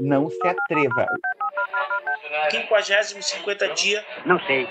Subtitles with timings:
[0.00, 1.06] não se atreva.
[2.50, 4.04] 50 50 dia.
[4.24, 4.68] Não sei.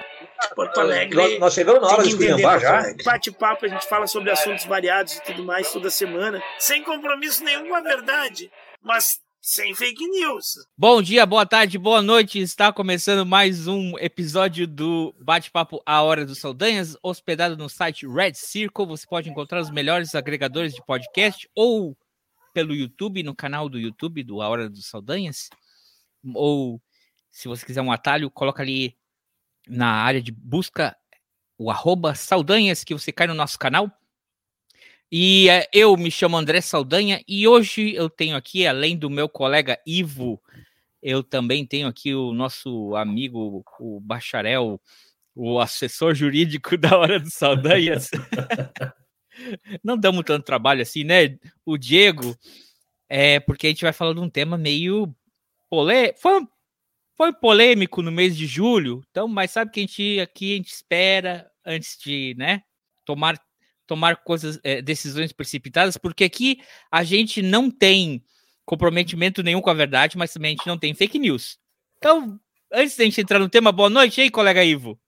[0.55, 1.15] Porto Alegre.
[1.15, 2.83] Nós, nós chegamos na hora de esculhambar já.
[3.03, 7.67] Bate-papo, a gente fala sobre assuntos variados e tudo mais toda semana, sem compromisso nenhum
[7.67, 8.51] com a verdade,
[8.81, 10.67] mas sem fake news.
[10.77, 12.39] Bom dia, boa tarde, boa noite.
[12.39, 18.33] Está começando mais um episódio do Bate-Papo A Hora dos Saldanhas, hospedado no site Red
[18.35, 18.85] Circle.
[18.87, 21.97] Você pode encontrar os melhores agregadores de podcast ou
[22.57, 25.47] pelo YouTube, no canal do YouTube do A Hora dos Saldanhas,
[26.33, 26.81] ou
[27.29, 28.97] se você quiser um atalho, coloca ali
[29.67, 30.97] na área de busca
[31.55, 33.91] o arroba Saldanhas, que você cai no nosso canal.
[35.11, 39.29] E é, eu me chamo André Saldanha e hoje eu tenho aqui, além do meu
[39.29, 40.41] colega Ivo,
[40.99, 44.81] eu também tenho aqui o nosso amigo, o bacharel,
[45.35, 48.09] o assessor jurídico da Hora dos Saldanhas.
[49.83, 51.37] Não damos tanto trabalho assim, né?
[51.65, 52.37] O Diego,
[53.09, 55.13] é porque a gente vai falar de um tema meio.
[55.69, 56.47] Foi
[57.17, 60.71] foi polêmico no mês de julho, então, mas sabe que a gente aqui a gente
[60.71, 62.61] espera antes de, né,
[63.03, 63.41] tomar
[63.87, 68.21] tomar coisas, é, decisões precipitadas, porque aqui a gente não tem
[68.65, 71.57] comprometimento nenhum com a verdade, mas também a gente não tem fake news.
[71.97, 72.37] Então,
[72.71, 74.99] antes da gente entrar no tema, boa noite aí, colega Ivo.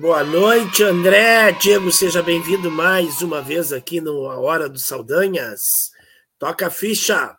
[0.00, 1.50] Boa noite, André.
[1.50, 5.60] Diego, seja bem-vindo mais uma vez aqui no A Hora dos Saldanhas.
[6.38, 7.36] Toca a ficha.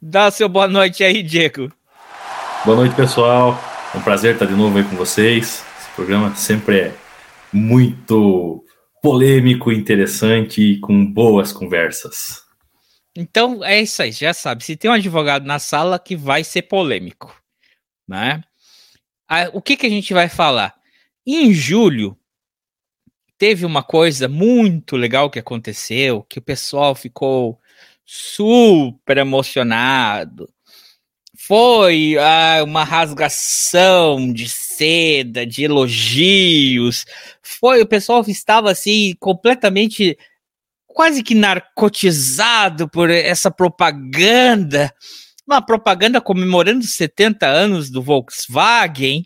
[0.00, 1.72] Dá seu boa noite aí, Diego.
[2.64, 3.56] Boa noite, pessoal.
[3.94, 5.64] É um prazer estar de novo aí com vocês.
[5.78, 6.94] Esse programa sempre é
[7.52, 8.64] muito
[9.00, 12.42] polêmico, interessante e com boas conversas.
[13.14, 14.64] Então é isso aí, já sabe.
[14.64, 17.32] Se tem um advogado na sala que vai ser polêmico,
[18.08, 18.42] né?
[19.52, 20.81] o que, que a gente vai falar?
[21.26, 22.18] Em julho,
[23.38, 27.60] teve uma coisa muito legal que aconteceu, que o pessoal ficou
[28.04, 30.48] super emocionado
[31.44, 37.04] foi ah, uma rasgação de seda, de elogios.
[37.42, 40.16] Foi, o pessoal estava assim completamente
[40.86, 44.94] quase que narcotizado por essa propaganda.
[45.44, 49.24] Uma propaganda comemorando 70 anos do Volkswagen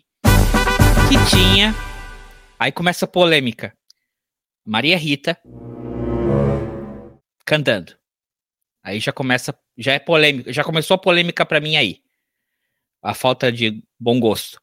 [1.07, 1.86] que tinha.
[2.59, 3.73] Aí começa a polêmica.
[4.65, 5.39] Maria Rita
[7.45, 7.95] cantando.
[8.83, 12.01] Aí já começa, já é polêmica, já começou a polêmica para mim aí
[13.01, 14.59] a falta de bom gosto.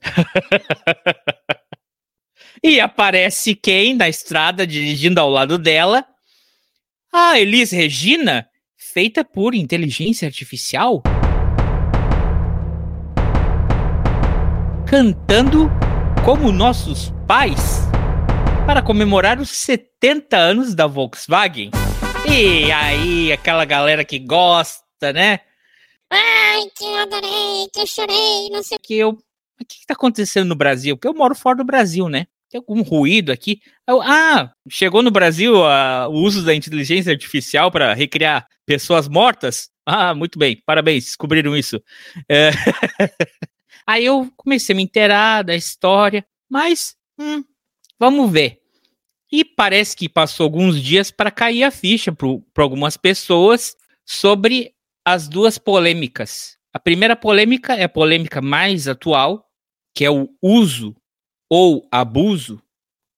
[2.62, 6.06] e aparece quem na estrada dirigindo ao lado dela?
[7.12, 11.02] A Elis Regina, feita por inteligência artificial?
[14.86, 15.70] Cantando
[16.24, 17.80] como nossos pais
[18.64, 21.72] para comemorar os 70 anos da Volkswagen.
[22.30, 25.40] E aí, aquela galera que gosta, né?
[26.08, 28.94] Ai, que eu adorei, que eu chorei, não sei o que.
[28.94, 30.96] Eu, o que está acontecendo no Brasil?
[30.96, 32.26] Porque eu moro fora do Brasil, né?
[32.48, 33.60] Tem algum ruído aqui?
[33.88, 39.70] Eu, ah, chegou no Brasil uh, o uso da inteligência artificial para recriar pessoas mortas?
[39.84, 41.82] Ah, muito bem, parabéns, descobriram isso.
[42.28, 42.50] É...
[43.86, 47.44] Aí eu comecei a me inteirar da história, mas hum,
[47.98, 48.60] vamos ver.
[49.30, 55.28] E parece que passou alguns dias para cair a ficha para algumas pessoas sobre as
[55.28, 56.58] duas polêmicas.
[56.72, 59.50] A primeira polêmica é a polêmica mais atual,
[59.94, 60.94] que é o uso
[61.50, 62.62] ou abuso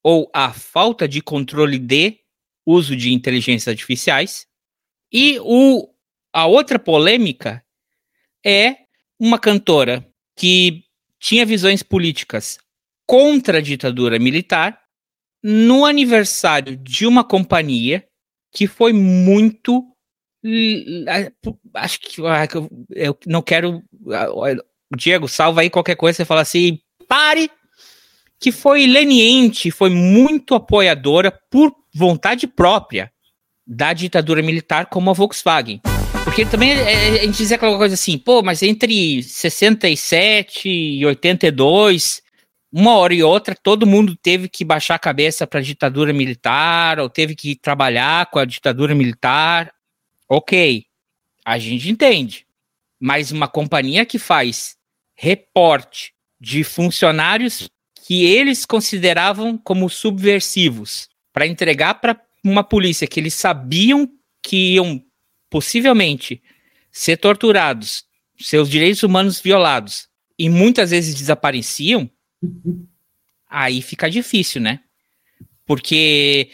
[0.03, 2.19] ou a falta de controle de
[2.67, 4.47] uso de inteligências artificiais.
[5.13, 5.89] E o,
[6.33, 7.65] a outra polêmica
[8.45, 8.77] é
[9.19, 10.85] uma cantora que
[11.19, 12.59] tinha visões políticas
[13.07, 14.79] contra a ditadura militar
[15.43, 18.05] no aniversário de uma companhia
[18.53, 19.85] que foi muito
[21.75, 22.47] acho que ah,
[22.91, 23.83] eu não quero.
[24.13, 24.29] Ah,
[24.95, 26.79] Diego, salva aí qualquer coisa, você fala assim,
[27.09, 27.51] pare!
[28.39, 33.11] Que foi leniente, foi muito apoiadora por vontade própria
[33.67, 35.81] da ditadura militar como a Volkswagen.
[36.35, 41.07] Porque também é, é, a gente dizia aquela coisa assim, pô, mas entre 67 e
[41.07, 42.21] 82,
[42.73, 46.99] uma hora e outra, todo mundo teve que baixar a cabeça para a ditadura militar,
[46.99, 49.73] ou teve que trabalhar com a ditadura militar.
[50.29, 50.85] Ok,
[51.45, 52.45] a gente entende.
[52.99, 54.75] Mas uma companhia que faz
[55.15, 57.69] reporte de funcionários
[58.05, 64.11] que eles consideravam como subversivos para entregar para uma polícia que eles sabiam
[64.43, 65.01] que iam
[65.55, 66.43] possivelmente
[66.91, 68.05] ser torturados,
[68.37, 72.11] seus direitos humanos violados e muitas vezes desapareciam,
[73.49, 74.81] aí fica difícil, né?
[75.65, 76.51] Porque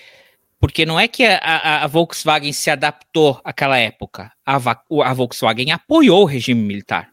[0.59, 4.31] Porque não é que a, a, a Volkswagen se adaptou àquela época.
[4.45, 7.11] A, a Volkswagen apoiou o regime militar.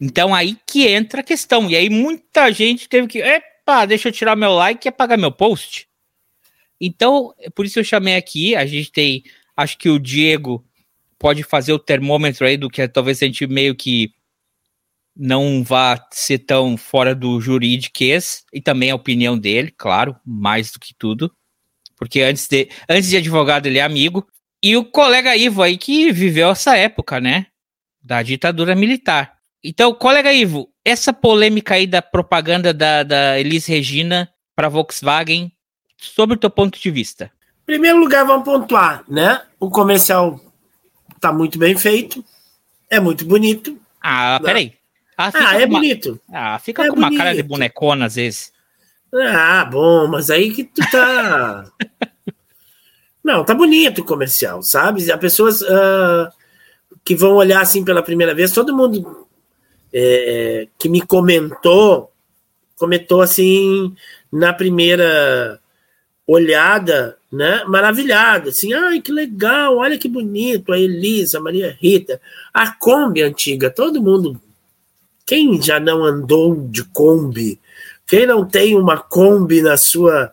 [0.00, 1.68] Então aí que entra a questão.
[1.68, 3.18] E aí muita gente teve que.
[3.18, 5.86] Epa, deixa eu tirar meu like e apagar meu post.
[6.80, 8.56] Então, por isso eu chamei aqui.
[8.56, 9.22] A gente tem.
[9.58, 10.64] Acho que o Diego
[11.18, 14.12] pode fazer o termômetro aí do que talvez a gente meio que
[15.16, 17.98] não vá ser tão fora do jurídico
[18.52, 21.34] e também a opinião dele, claro, mais do que tudo,
[21.96, 24.24] porque antes de, antes de advogado ele é amigo,
[24.62, 27.46] e o colega Ivo aí que viveu essa época, né,
[28.00, 29.38] da ditadura militar.
[29.62, 35.52] Então, colega Ivo, essa polêmica aí da propaganda da, da Elis Regina para Volkswagen,
[35.96, 37.32] sobre o teu ponto de vista.
[37.62, 39.42] Em primeiro lugar, vamos pontuar, né?
[39.60, 40.40] O comercial
[41.20, 42.24] tá muito bem feito,
[42.88, 43.78] é muito bonito.
[44.00, 44.46] Ah, né?
[44.46, 44.74] peraí.
[45.16, 45.78] Ah, ah é uma...
[45.78, 46.20] bonito.
[46.32, 47.10] Ah, fica é com bonito.
[47.10, 48.52] uma cara de bonecona às vezes.
[49.12, 51.64] Ah, bom, mas aí que tu tá.
[53.24, 55.10] Não, tá bonito o comercial, sabe?
[55.10, 56.30] As pessoas uh,
[57.04, 59.26] que vão olhar assim pela primeira vez, todo mundo
[59.92, 62.12] é, que me comentou,
[62.76, 63.94] comentou assim
[64.32, 65.60] na primeira
[66.28, 67.64] olhada, né?
[67.64, 72.20] Maravilhada, assim, ai que legal, olha que bonito, a Elisa, a Maria Rita,
[72.52, 74.38] a Kombi antiga, todo mundo
[75.28, 77.60] quem já não andou de Kombi?
[78.06, 80.32] Quem não tem uma Kombi na sua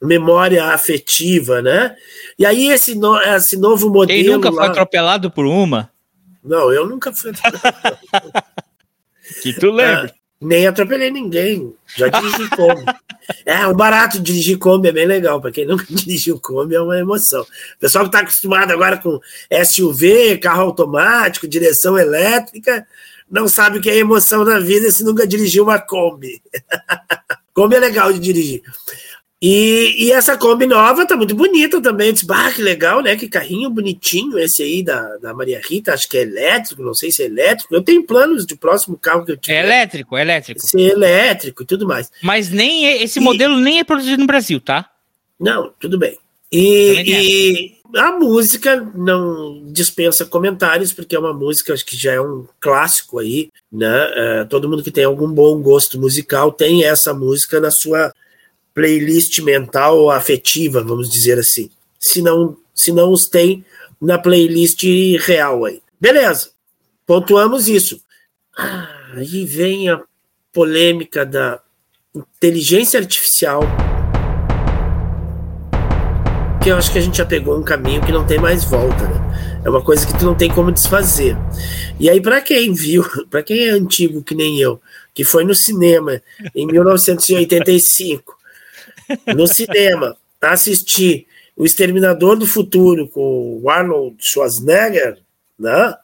[0.00, 1.96] memória afetiva, né?
[2.38, 4.22] E aí esse, no, esse novo modelo.
[4.22, 4.62] Quem nunca lá...
[4.62, 5.90] foi atropelado por uma?
[6.42, 7.98] Não, eu nunca fui atropelado.
[9.42, 10.14] que tu lembra?
[10.40, 11.74] Nem atropelei ninguém.
[11.96, 12.84] Já dirigi Kombi.
[13.44, 15.40] É, o barato de dirigir Kombi é bem legal.
[15.40, 17.42] Para quem nunca dirigiu Kombi, é uma emoção.
[17.42, 19.18] O pessoal que está acostumado agora com
[19.64, 22.86] SUV, carro automático, direção elétrica,
[23.30, 26.40] não sabe o que é emoção na vida se nunca dirigiu uma Kombi.
[27.52, 28.62] Kombi é legal de dirigir.
[29.40, 32.12] E, e, essa Kombi nova tá muito bonita também.
[32.12, 33.14] Disse, bah, que legal, né?
[33.16, 35.94] Que carrinho bonitinho esse aí da, da Maria Rita.
[35.94, 37.72] Acho que é elétrico, não sei se é elétrico.
[37.72, 39.58] Eu tenho planos de próximo carro que eu tiver.
[39.58, 40.60] É elétrico, é elétrico.
[40.60, 42.10] Ser elétrico e tudo mais.
[42.20, 44.90] Mas nem esse e, modelo nem é produzido no Brasil, tá?
[45.38, 46.18] Não, tudo bem.
[46.50, 52.20] E, e a música não dispensa comentários, porque é uma música, acho que já é
[52.20, 54.10] um clássico aí, né?
[54.14, 58.12] É, todo mundo que tem algum bom gosto musical tem essa música na sua
[58.78, 61.68] playlist mental afetiva, vamos dizer assim.
[61.98, 63.64] Se não, se não os tem
[64.00, 64.84] na playlist
[65.18, 65.82] real aí.
[66.00, 66.50] Beleza,
[67.04, 68.00] pontuamos isso.
[68.56, 70.00] Ah, aí vem a
[70.52, 71.60] polêmica da
[72.14, 73.62] inteligência artificial
[76.68, 79.08] porque eu acho que a gente já pegou um caminho que não tem mais volta,
[79.08, 79.60] né?
[79.64, 81.34] É uma coisa que tu não tem como desfazer.
[81.98, 84.78] E aí, para quem viu, para quem é antigo que nem eu,
[85.14, 86.20] que foi no cinema
[86.54, 88.37] em 1985,
[89.34, 91.26] no cinema, assistir
[91.56, 95.18] O Exterminador do Futuro com o Arnold Schwarzenegger,
[95.58, 95.94] né?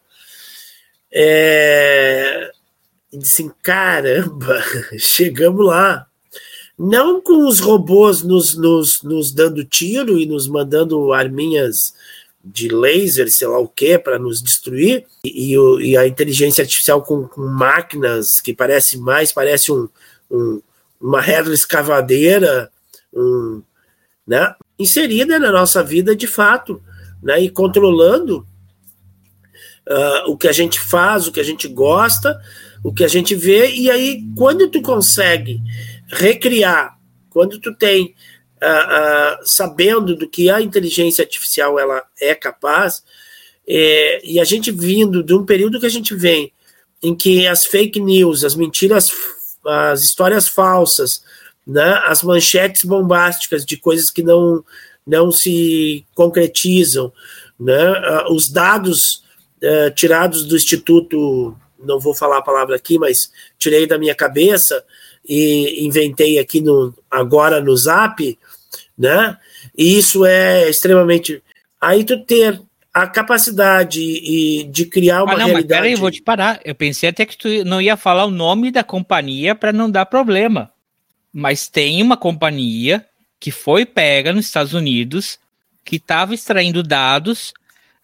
[1.13, 2.51] É...
[3.13, 4.61] E disse, assim, caramba,
[4.99, 6.07] chegamos lá
[6.79, 11.95] não com os robôs nos, nos, nos dando tiro e nos mandando arminhas
[12.45, 17.01] de laser, sei lá o que, para nos destruir, e, e, e, a inteligência artificial
[17.01, 19.89] com, com, máquinas que parece mais, parece um,
[20.31, 20.61] um,
[21.01, 22.73] uma retroescavadeira, escavadeira,
[23.15, 23.63] um,
[24.27, 26.83] né, inserida na nossa vida de fato,
[27.23, 28.47] né, e controlando
[29.89, 32.41] uh, o que a gente faz, o que a gente gosta,
[32.83, 35.61] o que a gente vê, e aí quando tu consegue
[36.09, 36.99] recriar,
[37.31, 38.15] quando tu tem,
[38.63, 43.03] uh, uh, sabendo do que a inteligência artificial ela é capaz,
[43.67, 46.53] é, e a gente vindo de um período que a gente vem,
[47.03, 49.11] em que as fake news, as mentiras,
[49.67, 51.23] as histórias falsas,
[51.67, 54.65] né, as manchetes bombásticas de coisas que não,
[55.07, 57.13] não se concretizam,
[57.59, 59.23] né, uh, os dados
[59.95, 64.85] tirados do Instituto, não vou falar a palavra aqui, mas tirei da minha cabeça,
[65.27, 68.39] e inventei aqui no agora no Zap,
[68.97, 69.37] né?
[69.77, 71.43] E isso é extremamente.
[71.81, 72.61] Aí tu ter
[72.93, 75.69] a capacidade e de criar uma ah, não, realidade.
[75.69, 76.61] Mas peraí, vou te parar.
[76.65, 80.07] Eu pensei até que tu não ia falar o nome da companhia para não dar
[80.07, 80.71] problema.
[81.35, 83.05] Mas tem uma companhia
[83.41, 85.39] que foi pega nos Estados Unidos
[85.85, 87.53] que estava extraindo dados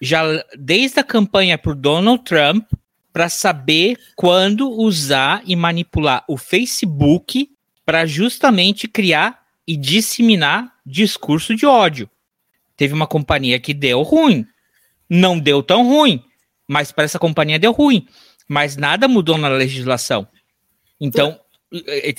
[0.01, 0.23] já
[0.59, 2.67] desde a campanha por Donald Trump
[3.13, 7.51] para saber quando usar e manipular o Facebook
[7.85, 12.09] para justamente criar e disseminar discurso de ódio.
[12.77, 14.47] Teve uma companhia que deu ruim,
[15.09, 16.23] não deu tão ruim,
[16.67, 18.07] mas para essa companhia deu ruim,
[18.49, 20.27] mas nada mudou na legislação.
[21.01, 21.39] Então,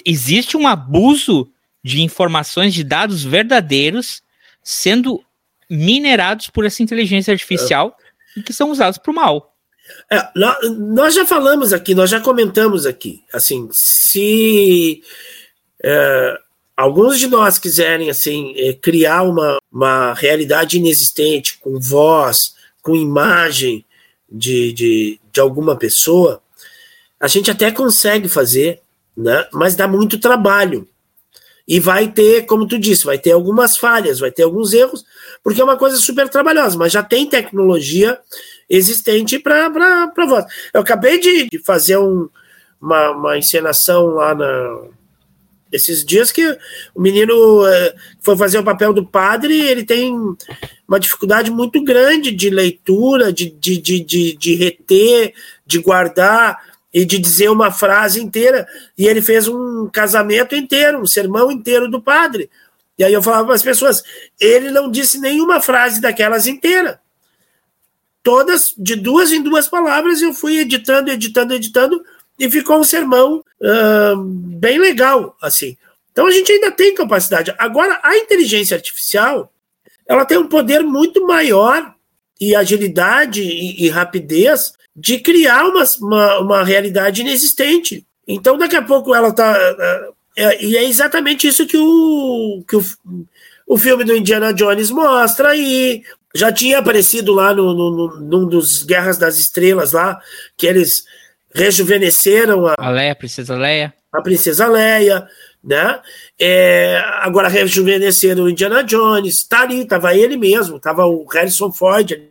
[0.06, 1.50] existe um abuso
[1.84, 4.22] de informações, de dados verdadeiros
[4.64, 5.24] sendo
[5.70, 7.96] minerados por essa inteligência artificial
[8.36, 9.56] e que são usados para o mal.
[10.10, 10.30] É,
[10.78, 15.02] nós já falamos aqui, nós já comentamos aqui, assim, se
[15.84, 16.38] é,
[16.78, 23.86] alguns de nós quiserem assim é, criar uma, uma realidade inexistente com voz, com imagem
[24.30, 26.42] de, de, de alguma pessoa,
[27.20, 28.81] a gente até consegue fazer,
[29.16, 29.48] né?
[29.54, 30.88] mas dá muito trabalho.
[31.68, 35.06] E vai ter, como tu disse, vai ter algumas falhas, vai ter alguns erros,
[35.44, 38.20] porque é uma coisa super trabalhosa, mas já tem tecnologia
[38.70, 40.46] existente para voz.
[40.74, 42.28] Eu acabei de, de fazer um,
[42.82, 44.82] uma, uma encenação lá na,
[45.72, 46.46] esses dias que
[46.94, 50.14] o menino é, foi fazer o papel do padre, ele tem
[50.88, 55.34] uma dificuldade muito grande de leitura, de, de, de, de, de reter,
[55.66, 58.68] de guardar e de dizer uma frase inteira.
[58.98, 62.50] E ele fez um casamento inteiro, um sermão inteiro do padre.
[62.98, 64.04] E aí eu falava para as pessoas:
[64.40, 67.00] ele não disse nenhuma frase daquelas inteira.
[68.24, 72.04] Todas, de duas em duas palavras, eu fui editando, editando, editando,
[72.38, 75.76] e ficou um sermão uh, bem legal, assim.
[76.12, 77.54] Então a gente ainda tem capacidade.
[77.58, 79.52] Agora, a inteligência artificial,
[80.08, 81.96] ela tem um poder muito maior
[82.42, 88.06] e agilidade e, e rapidez de criar uma, uma, uma, realidade inexistente.
[88.28, 89.54] Então, daqui a pouco ela está.
[89.54, 92.84] Uh, é, e é exatamente isso que o, que o,
[93.68, 96.04] o filme do Indiana Jones mostra aí.
[96.34, 100.20] Já tinha aparecido lá no, no, no, num dos Guerras das Estrelas lá,
[100.58, 101.04] que eles
[101.54, 103.94] rejuvenesceram a, a Leia, a Princesa Leia.
[104.14, 105.28] A Princesa Leia,
[105.62, 106.00] né?
[106.40, 112.31] É, agora rejuvenesceram o Indiana Jones, tá ali, tava ele mesmo, tava o Harrison Ford.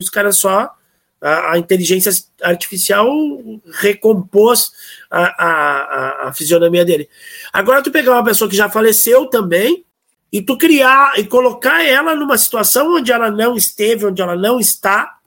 [0.00, 0.74] Os caras só.
[1.20, 2.10] A, a, inteligência
[2.42, 3.06] artificial
[3.74, 4.72] recompôs
[5.10, 7.10] a, a, a, fisionomia dele.
[7.52, 9.84] Agora, tu pegar uma pessoa que já faleceu também
[10.32, 14.58] e tu criar e colocar ela numa situação onde ela não esteve, onde ela não
[14.58, 15.18] está,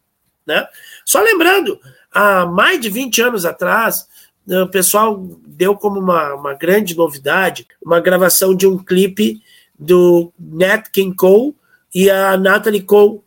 [0.47, 0.67] né?
[1.05, 1.79] Só lembrando,
[2.11, 4.07] há mais de 20 anos atrás,
[4.47, 9.41] né, o pessoal deu como uma, uma grande novidade uma gravação de um clipe
[9.77, 11.55] do Nat King Cole
[11.93, 13.21] e a Natalie Cole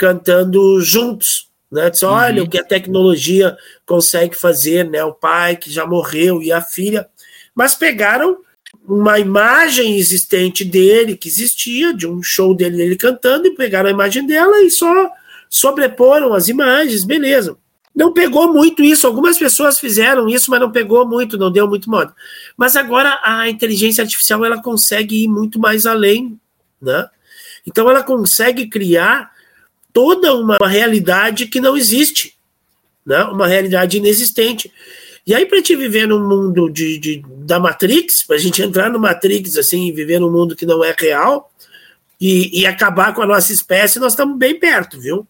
[0.00, 1.50] cantando juntos.
[1.70, 1.90] Né?
[1.90, 2.48] Diz, Olha uhum.
[2.48, 3.54] o que a tecnologia
[3.84, 5.04] consegue fazer, né?
[5.04, 7.06] O pai que já morreu e a filha.
[7.54, 8.38] Mas pegaram
[8.88, 13.92] uma imagem existente dele, que existia, de um show dele, ele cantando, e pegaram a
[13.92, 15.10] imagem dela e só
[15.50, 17.56] sobreporam as imagens, beleza.
[17.94, 19.06] Não pegou muito isso.
[19.06, 22.14] Algumas pessoas fizeram isso, mas não pegou muito, não deu muito modo.
[22.56, 26.40] Mas agora a inteligência artificial ela consegue ir muito mais além,
[26.80, 27.06] né?
[27.66, 29.30] Então ela consegue criar
[29.92, 32.34] toda uma, uma realidade que não existe,
[33.04, 33.22] né?
[33.24, 34.72] Uma realidade inexistente.
[35.26, 38.90] E aí, para te viver num mundo de, de da Matrix, para a gente entrar
[38.90, 41.50] no Matrix assim e viver num mundo que não é real
[42.20, 45.26] e, e acabar com a nossa espécie, nós estamos bem perto, viu?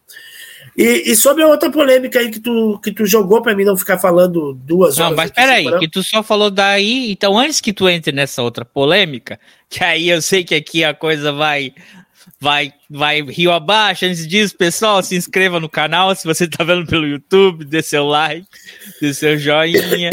[0.77, 3.77] E, e, sobre a outra polêmica aí que tu, que tu jogou para mim não
[3.77, 5.11] ficar falando duas horas.
[5.11, 7.11] Não, mas peraí, que tu só falou daí.
[7.11, 9.39] Então, antes que tu entre nessa outra polêmica,
[9.69, 11.75] que aí eu sei que aqui a coisa vai.
[12.41, 14.07] Vai, vai rio abaixo.
[14.07, 16.15] Antes disso, pessoal, se inscreva no canal.
[16.15, 18.47] Se você está vendo pelo YouTube, dê seu like,
[19.01, 20.11] dê seu joinha.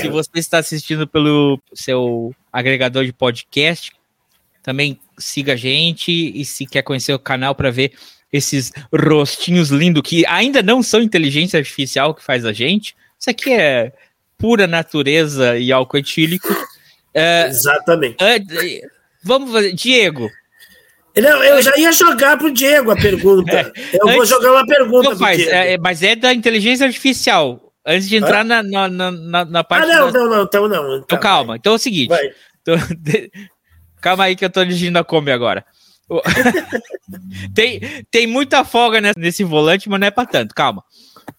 [0.00, 3.92] se você está assistindo pelo seu agregador de podcast,
[4.60, 6.10] também siga a gente.
[6.10, 7.92] E se quer conhecer o canal para ver
[8.32, 12.96] esses rostinhos lindos que ainda não são inteligência artificial que faz a gente.
[13.18, 13.92] Isso aqui é
[14.36, 16.48] pura natureza e álcool etílico.
[17.14, 18.16] É, Exatamente.
[18.22, 18.40] É,
[19.22, 19.72] vamos fazer.
[19.72, 20.28] Diego.
[21.16, 23.50] Não, eu já ia jogar pro Diego a pergunta.
[23.50, 27.72] É, eu antes, vou jogar uma pergunta não faz, é, mas é da inteligência artificial.
[27.86, 29.90] Antes de entrar na, na, na, na, parte.
[29.90, 30.18] Ah, não, da...
[30.18, 30.84] não, não, então não.
[30.84, 31.56] Então, então calma.
[31.56, 32.12] Então é o seguinte.
[32.60, 32.76] Então.
[34.00, 35.64] Calma aí que eu tô dirigindo a Kombi agora.
[37.54, 40.54] tem, tem muita folga nesse volante, mas não é para tanto.
[40.54, 40.84] Calma.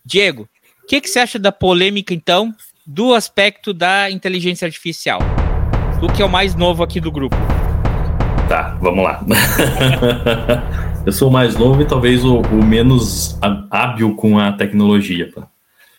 [0.04, 0.50] Diego,
[0.84, 2.54] o que, que você acha da polêmica, então,
[2.86, 5.20] do aspecto da inteligência artificial?
[6.02, 7.38] Do que é o mais novo aqui do grupo?
[8.48, 9.22] Tá, vamos lá.
[11.06, 13.38] Eu sou o mais novo e talvez o, o menos
[13.72, 15.32] hábil com a tecnologia.
[15.34, 15.48] Pá.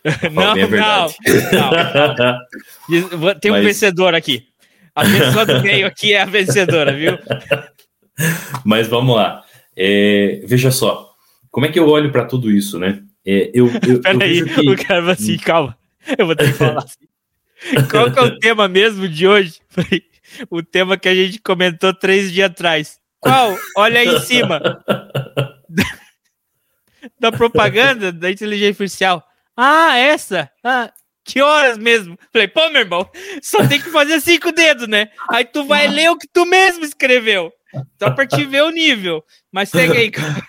[0.31, 0.69] Não, não,
[2.87, 3.65] não, Tem um Mas...
[3.65, 4.47] vencedor aqui.
[4.95, 7.19] A pessoa do meio aqui é a vencedora, viu?
[8.63, 9.43] Mas vamos lá.
[9.75, 11.09] É, veja só,
[11.51, 13.01] como é que eu olho para tudo isso, né?
[13.25, 14.69] É, eu, eu, Peraí, que...
[14.69, 15.77] o cara vai assim, calma,
[16.17, 17.07] eu vou ter que falar assim.
[17.89, 19.55] Qual que é o tema mesmo de hoje?
[20.49, 22.99] O tema que a gente comentou três dias atrás.
[23.19, 23.57] Qual?
[23.77, 24.61] Olha aí em cima.
[27.19, 29.23] da propaganda da inteligência artificial.
[29.55, 30.49] Ah, essa?
[30.63, 30.91] Ah,
[31.23, 32.17] que horas mesmo?
[32.31, 33.09] Falei, pô, meu irmão,
[33.41, 35.09] só tem que fazer cinco dedos, né?
[35.29, 37.51] Aí tu vai ler o que tu mesmo escreveu.
[38.01, 39.23] Só para te ver o nível.
[39.51, 40.43] Mas segue aí, cara.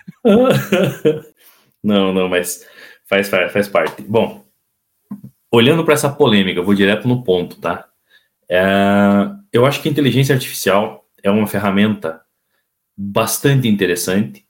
[1.83, 2.65] Não, não, mas
[3.07, 4.03] faz, faz, faz parte.
[4.03, 4.45] Bom,
[5.51, 7.87] olhando para essa polêmica, vou direto no ponto, tá?
[8.49, 8.61] É,
[9.51, 12.21] eu acho que a inteligência artificial é uma ferramenta
[12.97, 14.45] bastante interessante,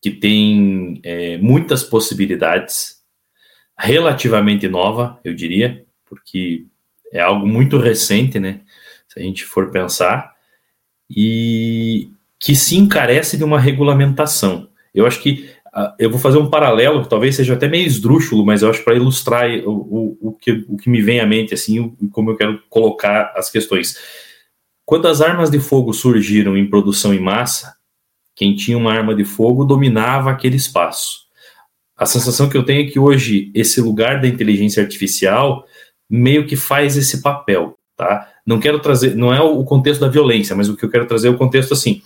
[0.00, 3.02] que tem é, muitas possibilidades,
[3.78, 6.66] relativamente nova, eu diria, porque
[7.12, 8.60] é algo muito recente, né?
[9.08, 10.34] Se a gente for pensar,
[11.08, 14.68] e que se encarece de uma regulamentação.
[14.94, 18.44] Eu acho que uh, eu vou fazer um paralelo, que talvez seja até meio esdrúxulo,
[18.44, 21.54] mas eu acho para ilustrar o, o, o, que, o que me vem à mente,
[21.54, 23.96] assim, o, como eu quero colocar as questões.
[24.84, 27.74] Quando as armas de fogo surgiram em produção em massa,
[28.34, 31.24] quem tinha uma arma de fogo dominava aquele espaço.
[31.96, 35.64] A sensação que eu tenho é que hoje esse lugar da inteligência artificial
[36.10, 38.28] meio que faz esse papel, tá?
[38.44, 41.28] Não quero trazer, não é o contexto da violência, mas o que eu quero trazer
[41.28, 42.02] é o contexto assim.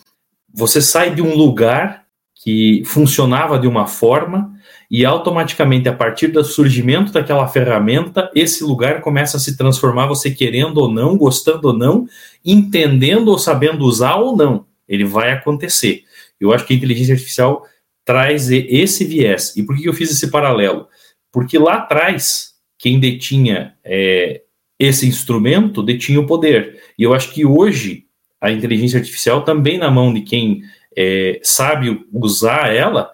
[0.55, 2.05] Você sai de um lugar
[2.35, 4.55] que funcionava de uma forma
[4.91, 10.31] e automaticamente a partir do surgimento daquela ferramenta, esse lugar começa a se transformar, você
[10.31, 12.07] querendo ou não, gostando ou não,
[12.45, 14.65] entendendo ou sabendo usar ou não.
[14.89, 16.05] Ele vai acontecer.
[16.41, 17.67] Eu acho que a inteligência artificial
[18.03, 19.55] traz esse viés.
[19.57, 20.89] E por que eu fiz esse paralelo?
[21.31, 24.41] Porque lá atrás, quem detinha é,
[24.79, 26.81] esse instrumento detinha o poder.
[26.99, 28.07] E eu acho que hoje
[28.41, 30.63] a inteligência artificial também na mão de quem
[30.97, 33.11] é, sabe usar ela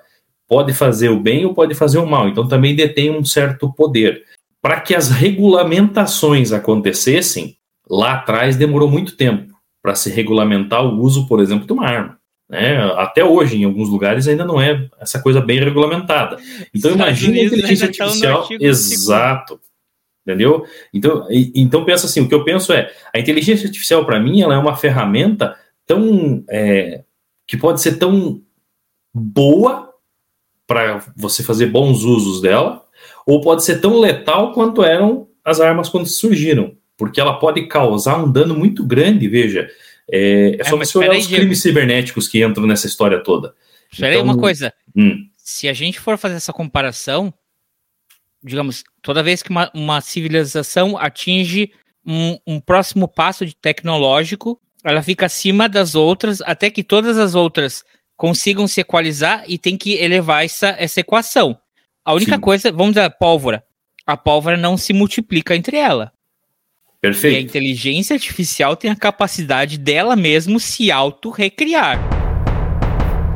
[0.48, 2.28] pode fazer o bem ou pode fazer o mal.
[2.28, 4.24] Então também detém um certo poder.
[4.60, 7.56] Para que as regulamentações acontecessem,
[7.88, 12.18] lá atrás demorou muito tempo para se regulamentar o uso, por exemplo, de uma arma.
[12.48, 12.76] Né?
[12.96, 16.38] Até hoje, em alguns lugares, ainda não é essa coisa bem regulamentada.
[16.74, 18.48] Então, imagine a inteligência artificial.
[18.60, 19.60] Exato.
[20.26, 20.64] Entendeu?
[20.92, 24.40] Então, e, então, pensa assim: o que eu penso é, a inteligência artificial, para mim,
[24.40, 26.42] ela é uma ferramenta tão.
[26.48, 27.02] É,
[27.46, 28.40] que pode ser tão
[29.14, 29.93] boa
[30.66, 32.85] para você fazer bons usos dela,
[33.26, 38.22] ou pode ser tão letal quanto eram as armas quando surgiram, porque ela pode causar
[38.22, 39.68] um dano muito grande, veja.
[40.11, 43.55] É, é só é, você olhar os crimes cibernéticos que entram nessa história toda.
[43.90, 44.72] Espera então, aí uma coisa.
[44.96, 45.27] Hum.
[45.37, 47.33] Se a gente for fazer essa comparação,
[48.42, 51.70] digamos, toda vez que uma, uma civilização atinge
[52.07, 57.35] um, um, próximo passo de tecnológico, ela fica acima das outras, até que todas as
[57.35, 57.85] outras
[58.16, 61.59] consigam se equalizar e tem que elevar essa, essa equação.
[62.05, 62.40] A única Sim.
[62.40, 63.64] coisa, vamos dizer, a pólvora.
[64.07, 66.12] A pólvora não se multiplica entre ela.
[67.00, 67.35] Perfeito.
[67.35, 72.23] E a inteligência artificial tem a capacidade dela mesmo se auto-recriar.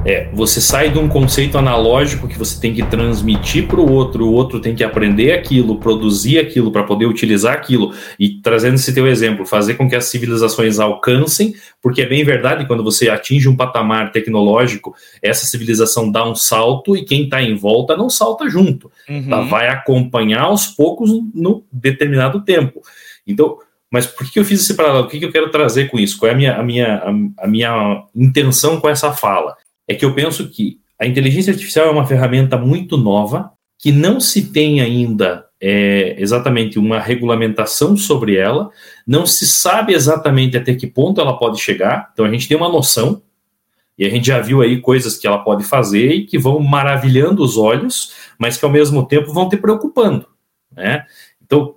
[0.05, 4.27] É, você sai de um conceito analógico que você tem que transmitir para o outro,
[4.27, 8.95] o outro tem que aprender aquilo, produzir aquilo para poder utilizar aquilo e trazendo esse
[8.95, 13.49] teu exemplo, fazer com que as civilizações alcancem, porque é bem verdade quando você atinge
[13.49, 18.49] um patamar tecnológico, essa civilização dá um salto e quem está em volta não salta
[18.49, 19.25] junto, uhum.
[19.27, 22.81] ela vai acompanhar aos poucos no determinado tempo.
[23.27, 23.59] Então,
[23.91, 25.07] mas por que eu fiz esse paralelo?
[25.07, 26.19] O que eu quero trazer com isso?
[26.19, 27.03] Qual é a minha, a minha,
[27.39, 29.57] a, minha intenção com essa fala?
[29.89, 34.21] É que eu penso que a inteligência artificial é uma ferramenta muito nova, que não
[34.21, 38.71] se tem ainda é, exatamente uma regulamentação sobre ela,
[39.07, 42.69] não se sabe exatamente até que ponto ela pode chegar, então a gente tem uma
[42.69, 43.23] noção,
[43.99, 47.43] e a gente já viu aí coisas que ela pode fazer e que vão maravilhando
[47.43, 50.27] os olhos, mas que ao mesmo tempo vão te preocupando.
[50.71, 51.05] Né?
[51.45, 51.75] Então,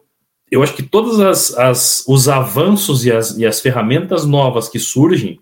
[0.51, 4.77] eu acho que todos as, as, os avanços e as, e as ferramentas novas que
[4.77, 5.39] surgem,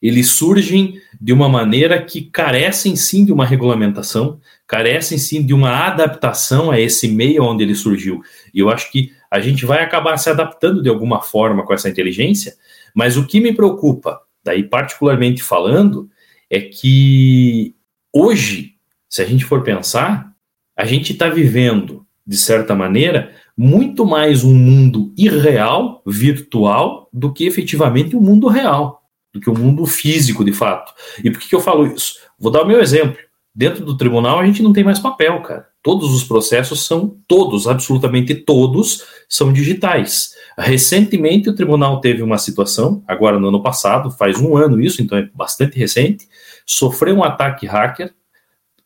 [0.00, 5.86] eles surgem de uma maneira que carecem sim de uma regulamentação, carecem sim de uma
[5.86, 8.22] adaptação a esse meio onde ele surgiu.
[8.54, 11.88] E eu acho que a gente vai acabar se adaptando de alguma forma com essa
[11.88, 12.54] inteligência,
[12.94, 16.08] mas o que me preocupa, daí particularmente falando,
[16.48, 17.74] é que
[18.12, 18.74] hoje,
[19.08, 20.32] se a gente for pensar,
[20.76, 27.44] a gente está vivendo, de certa maneira, muito mais um mundo irreal, virtual, do que
[27.44, 28.99] efetivamente um mundo real,
[29.32, 30.92] do que um mundo físico, de fato.
[31.22, 32.14] E por que, que eu falo isso?
[32.38, 33.16] Vou dar o meu exemplo.
[33.54, 35.66] Dentro do tribunal a gente não tem mais papel, cara.
[35.82, 40.34] Todos os processos são, todos, absolutamente todos, são digitais.
[40.56, 45.16] Recentemente o tribunal teve uma situação, agora no ano passado, faz um ano isso, então
[45.16, 46.28] é bastante recente,
[46.66, 48.12] sofreu um ataque hacker,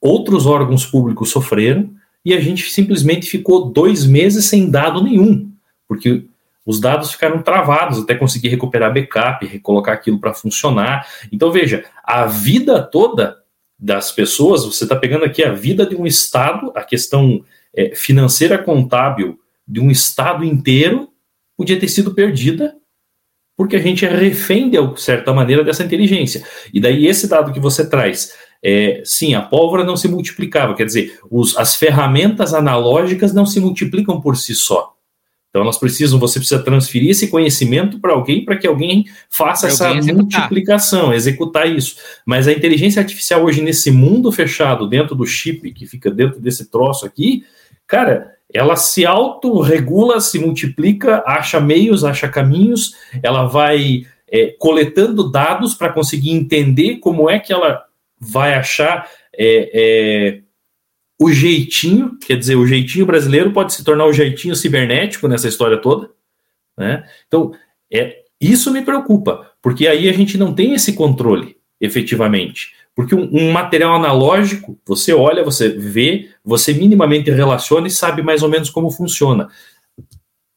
[0.00, 1.90] outros órgãos públicos sofreram,
[2.24, 5.50] e a gente simplesmente ficou dois meses sem dado nenhum,
[5.86, 6.24] porque
[6.64, 11.06] os dados ficaram travados até conseguir recuperar backup, recolocar aquilo para funcionar.
[11.30, 13.36] Então, veja, a vida toda
[13.78, 18.56] das pessoas, você está pegando aqui a vida de um Estado, a questão é, financeira
[18.56, 21.10] contábil de um Estado inteiro
[21.56, 22.76] podia ter sido perdida
[23.56, 26.44] porque a gente é refém, de certa maneira, dessa inteligência.
[26.72, 30.84] E daí, esse dado que você traz, é, sim, a pólvora não se multiplicava, quer
[30.84, 34.93] dizer, os, as ferramentas analógicas não se multiplicam por si só.
[35.54, 39.92] Então elas precisam, você precisa transferir esse conhecimento para alguém para que alguém faça essa
[39.94, 40.14] executar.
[40.16, 41.94] multiplicação, executar isso.
[42.26, 46.68] Mas a inteligência artificial hoje nesse mundo fechado, dentro do chip que fica dentro desse
[46.68, 47.44] troço aqui,
[47.86, 55.72] cara, ela se autorregula, se multiplica, acha meios, acha caminhos, ela vai é, coletando dados
[55.72, 57.84] para conseguir entender como é que ela
[58.18, 60.40] vai achar é, é,
[61.20, 65.76] o jeitinho, quer dizer, o jeitinho brasileiro pode se tornar o jeitinho cibernético nessa história
[65.80, 66.10] toda.
[66.76, 67.04] Né?
[67.26, 67.52] Então,
[67.92, 72.74] é, isso me preocupa, porque aí a gente não tem esse controle, efetivamente.
[72.94, 78.42] Porque um, um, material analógico, você olha, você vê, você minimamente relaciona e sabe mais
[78.42, 79.48] ou menos como funciona.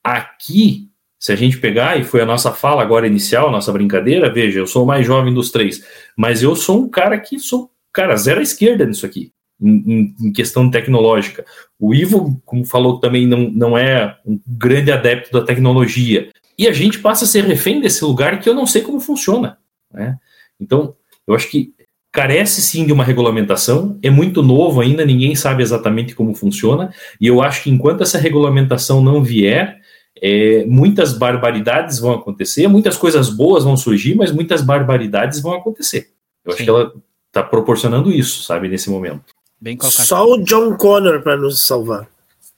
[0.03, 0.89] Aqui,
[1.19, 4.67] se a gente pegar, e foi a nossa fala agora inicial, nossa brincadeira, veja, eu
[4.67, 5.83] sou o mais jovem dos três,
[6.15, 10.31] mas eu sou um cara que sou, cara, zero à esquerda nisso aqui em, em,
[10.31, 11.45] questão tecnológica.
[11.79, 16.29] O Ivo, como falou, também não, não é um grande adepto da tecnologia.
[16.57, 19.57] E a gente passa a ser refém desse lugar que eu não sei como funciona.
[19.93, 20.17] Né?
[20.59, 20.95] Então,
[21.27, 21.73] eu acho que
[22.11, 26.91] carece sim de uma regulamentação, é muito novo ainda, ninguém sabe exatamente como funciona,
[27.21, 29.79] e eu acho que enquanto essa regulamentação não vier,
[30.19, 36.09] é, muitas barbaridades vão acontecer, muitas coisas boas vão surgir, mas muitas barbaridades vão acontecer.
[36.43, 36.55] Eu sim.
[36.55, 36.93] acho que ela
[37.27, 39.25] está proporcionando isso, sabe, nesse momento.
[39.59, 39.77] Bem.
[39.81, 42.07] Só o John Connor para nos salvar.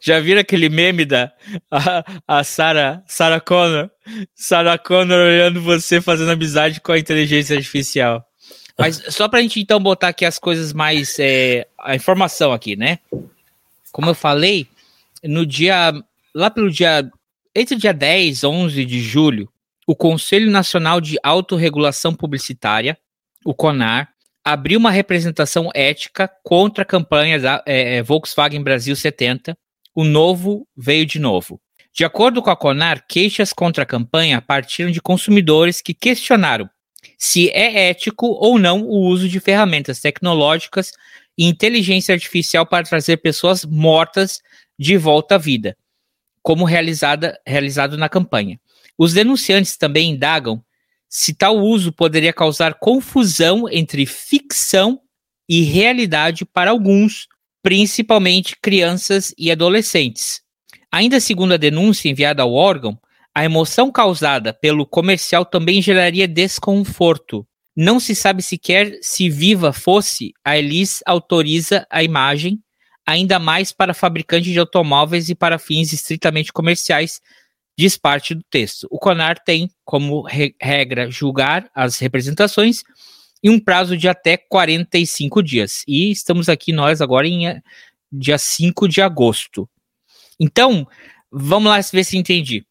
[0.01, 1.31] Já viram aquele meme da
[1.69, 3.89] a, a Sarah, Sarah Connor?
[4.35, 8.25] Sarah Connor olhando você fazendo amizade com a inteligência artificial.
[8.77, 11.17] Mas só para a gente então botar aqui as coisas mais.
[11.19, 12.99] É, a informação aqui, né?
[13.91, 14.67] Como eu falei,
[15.23, 15.93] no dia.
[16.33, 17.09] Lá pelo dia.
[17.53, 19.49] Entre o dia 10 11 de julho,
[19.89, 22.95] o Conselho Nacional de Autorregulação Publicitária,
[23.43, 24.13] o CONAR,
[24.45, 29.57] abriu uma representação ética contra a campanha da é, é Volkswagen Brasil 70.
[29.95, 31.59] O novo veio de novo.
[31.91, 36.69] De acordo com a CONAR, queixas contra a campanha partiram de consumidores que questionaram
[37.17, 40.91] se é ético ou não o uso de ferramentas tecnológicas
[41.35, 44.39] e inteligência artificial para trazer pessoas mortas
[44.77, 45.75] de volta à vida,
[46.43, 48.59] como realizada, realizado na campanha.
[48.99, 50.61] Os denunciantes também indagam
[51.07, 54.99] se tal uso poderia causar confusão entre ficção
[55.47, 57.25] e realidade para alguns,
[57.63, 60.41] principalmente crianças e adolescentes.
[60.91, 62.99] Ainda segundo a denúncia enviada ao órgão,
[63.33, 67.47] a emoção causada pelo comercial também geraria desconforto.
[67.75, 72.59] Não se sabe sequer se viva fosse, a Elis autoriza a imagem,
[73.07, 77.21] ainda mais para fabricantes de automóveis e para fins estritamente comerciais,
[77.79, 78.85] diz parte do texto.
[78.91, 82.83] O CONAR tem como re regra julgar as representações
[83.41, 85.83] em um prazo de até 45 dias.
[85.87, 87.61] E estamos aqui nós agora em eh,
[88.11, 89.69] dia 5 de agosto.
[90.37, 90.85] Então,
[91.31, 92.65] vamos lá ver se entendi.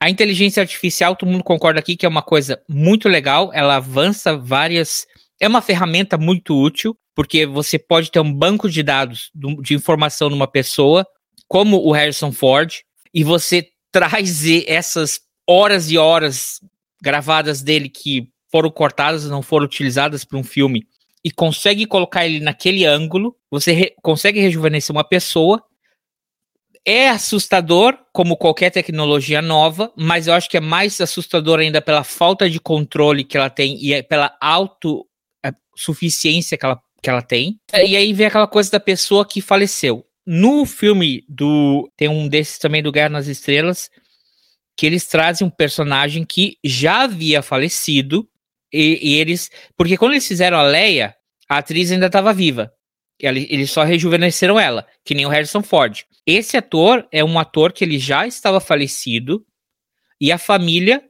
[0.00, 4.34] A inteligência artificial, todo mundo concorda aqui que é uma coisa muito legal, ela avança
[4.34, 5.06] várias.
[5.38, 10.30] É uma ferramenta muito útil, porque você pode ter um banco de dados de informação
[10.30, 11.06] numa pessoa,
[11.46, 12.80] como o Harrison Ford,
[13.12, 16.60] e você traz essas horas e horas
[17.00, 20.86] gravadas dele que foram cortadas, não foram utilizadas para um filme,
[21.24, 25.62] e consegue colocar ele naquele ângulo, você re consegue rejuvenescer uma pessoa.
[26.84, 32.02] É assustador, como qualquer tecnologia nova, mas eu acho que é mais assustador ainda pela
[32.02, 37.60] falta de controle que ela tem e é pela autossuficiência que ela, que ela tem.
[37.72, 40.04] E aí vem aquela coisa da pessoa que faleceu.
[40.26, 41.90] No filme do.
[41.96, 43.90] Tem um desses também do Guerra nas Estrelas,
[44.76, 48.28] que eles trazem um personagem que já havia falecido.
[48.72, 49.50] E, e eles.
[49.76, 51.14] Porque quando eles fizeram a Leia,
[51.48, 52.72] a atriz ainda estava viva.
[53.18, 56.04] Eles só rejuvenesceram ela, que nem o Harrison Ford.
[56.26, 59.46] Esse ator é um ator que ele já estava falecido
[60.20, 61.04] e a família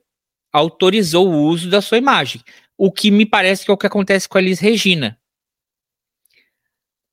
[0.53, 2.43] autorizou o uso da sua imagem.
[2.77, 5.19] O que me parece que é o que acontece com a Elis Regina.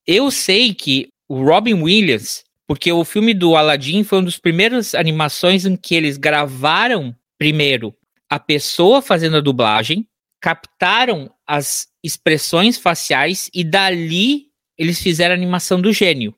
[0.06, 4.96] Eu sei que o Robin Williams, porque o filme do Aladdin foi uma das primeiras
[4.96, 7.96] animações em que eles gravaram primeiro
[8.30, 10.08] a pessoa fazendo a dublagem,
[10.42, 16.34] captaram as expressões faciais e dali eles fizeram a animação do gênio.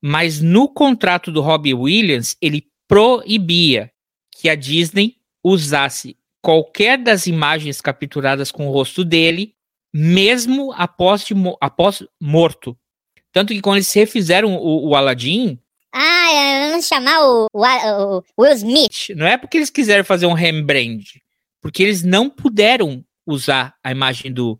[0.00, 3.90] Mas no contrato do Robin Williams, ele proibia
[4.30, 9.54] que a Disney usasse qualquer das imagens capturadas com o rosto dele,
[9.92, 12.76] mesmo após, de, após morto.
[13.32, 15.58] Tanto que quando eles refizeram o, o Aladdin,
[15.92, 19.10] Ah, vamos chamar o, o, o Will Smith.
[19.16, 21.02] Não é porque eles quiseram fazer um rebrand,
[21.60, 24.58] porque eles não puderam usar a imagem do,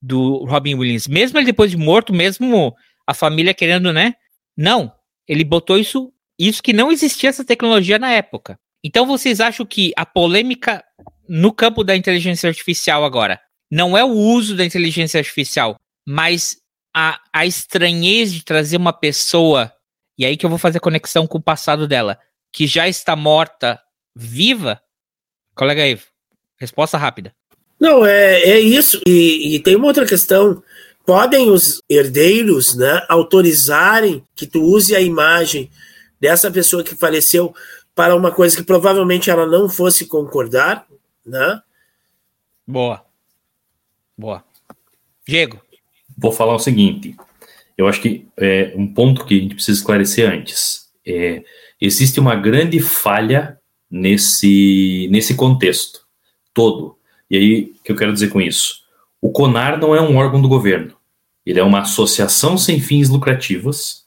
[0.00, 2.74] do Robin Williams, mesmo ele depois de morto, mesmo
[3.06, 4.14] a família querendo, né?
[4.56, 4.92] Não,
[5.28, 8.58] ele botou isso, isso que não existia essa tecnologia na época.
[8.84, 10.84] Então vocês acham que a polêmica
[11.28, 16.56] no campo da inteligência artificial agora não é o uso da inteligência artificial, mas
[16.98, 19.70] a, a estranheza de trazer uma pessoa,
[20.16, 22.18] e aí que eu vou fazer conexão com o passado dela,
[22.50, 23.78] que já está morta,
[24.14, 24.80] viva?
[25.54, 26.06] Colega Ivo,
[26.56, 27.34] resposta rápida.
[27.78, 28.98] Não, é, é isso.
[29.06, 30.62] E, e tem uma outra questão.
[31.04, 35.70] Podem os herdeiros né, autorizarem que tu use a imagem
[36.18, 37.54] dessa pessoa que faleceu
[37.94, 40.86] para uma coisa que provavelmente ela não fosse concordar,
[41.26, 41.60] né?
[42.66, 43.04] Boa.
[44.16, 44.42] Boa.
[45.28, 45.65] Diego.
[46.16, 47.14] Vou falar o seguinte.
[47.76, 50.86] Eu acho que é um ponto que a gente precisa esclarecer antes.
[51.06, 51.42] É,
[51.80, 53.58] existe uma grande falha
[53.90, 56.00] nesse, nesse contexto
[56.54, 56.96] todo.
[57.30, 58.84] E aí, o que eu quero dizer com isso?
[59.20, 60.94] O CONAR não é um órgão do governo.
[61.44, 64.04] Ele é uma associação sem fins lucrativos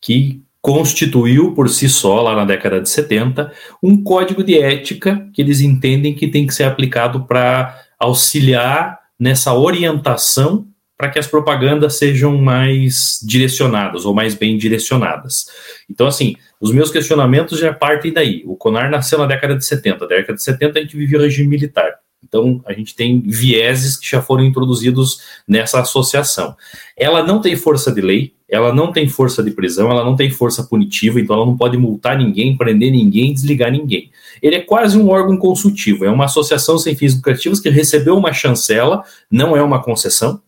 [0.00, 5.42] que constituiu por si só, lá na década de 70, um código de ética que
[5.42, 10.66] eles entendem que tem que ser aplicado para auxiliar nessa orientação
[11.04, 15.44] para que as propagandas sejam mais direcionadas ou mais bem direcionadas.
[15.90, 18.42] Então, assim, os meus questionamentos já partem daí.
[18.46, 19.98] O CONAR nasceu na década de 70.
[19.98, 21.92] Na década de 70 a gente vivia o regime militar.
[22.26, 26.56] Então, a gente tem vieses que já foram introduzidos nessa associação.
[26.96, 30.30] Ela não tem força de lei, ela não tem força de prisão, ela não tem
[30.30, 34.10] força punitiva, então ela não pode multar ninguém, prender ninguém, desligar ninguém.
[34.40, 38.32] Ele é quase um órgão consultivo, é uma associação sem fins lucrativos que recebeu uma
[38.32, 40.40] chancela, não é uma concessão,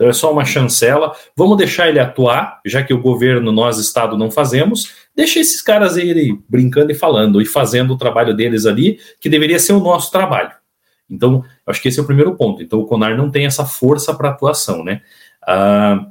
[0.00, 1.14] então é só uma chancela.
[1.36, 4.90] Vamos deixar ele atuar, já que o governo, nós, Estado, não fazemos.
[5.14, 9.58] Deixa esses caras aí brincando e falando e fazendo o trabalho deles ali, que deveria
[9.58, 10.52] ser o nosso trabalho.
[11.10, 12.62] Então, acho que esse é o primeiro ponto.
[12.62, 15.02] Então, o CONAR não tem essa força para atuação, né?
[15.46, 16.06] Ah,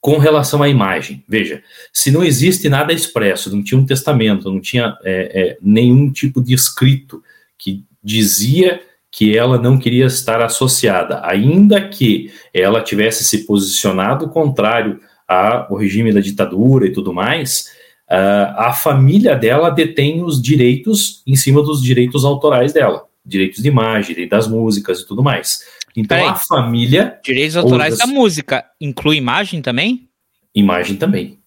[0.00, 1.60] com relação à imagem, veja,
[1.92, 6.40] se não existe nada expresso, não tinha um testamento, não tinha é, é, nenhum tipo
[6.40, 7.20] de escrito
[7.58, 8.80] que dizia
[9.18, 16.12] que ela não queria estar associada, ainda que ela tivesse se posicionado contrário ao regime
[16.12, 17.66] da ditadura e tudo mais,
[18.08, 23.66] uh, a família dela detém os direitos em cima dos direitos autorais dela, direitos de
[23.66, 25.64] imagem, das músicas e tudo mais.
[25.96, 27.18] Então Peraí, a família.
[27.24, 28.08] Direitos autorais outras...
[28.08, 30.08] da música inclui imagem também?
[30.54, 31.40] Imagem também.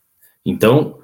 [0.46, 0.98] Então,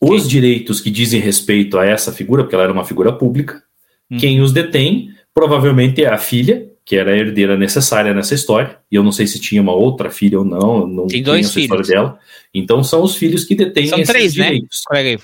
[0.00, 0.28] os Sim.
[0.28, 3.62] direitos que dizem respeito a essa figura, porque ela era uma figura pública,
[4.10, 4.16] hum.
[4.16, 8.96] quem os detém provavelmente é a filha, que era a herdeira necessária nessa história, e
[8.96, 11.64] eu não sei se tinha uma outra filha ou não, não tem dois filhos.
[11.64, 12.18] história dela.
[12.54, 14.44] Então são os filhos que detêm são esses três, né?
[14.46, 14.82] direitos.
[14.90, 14.98] Né?
[14.98, 15.18] Aí.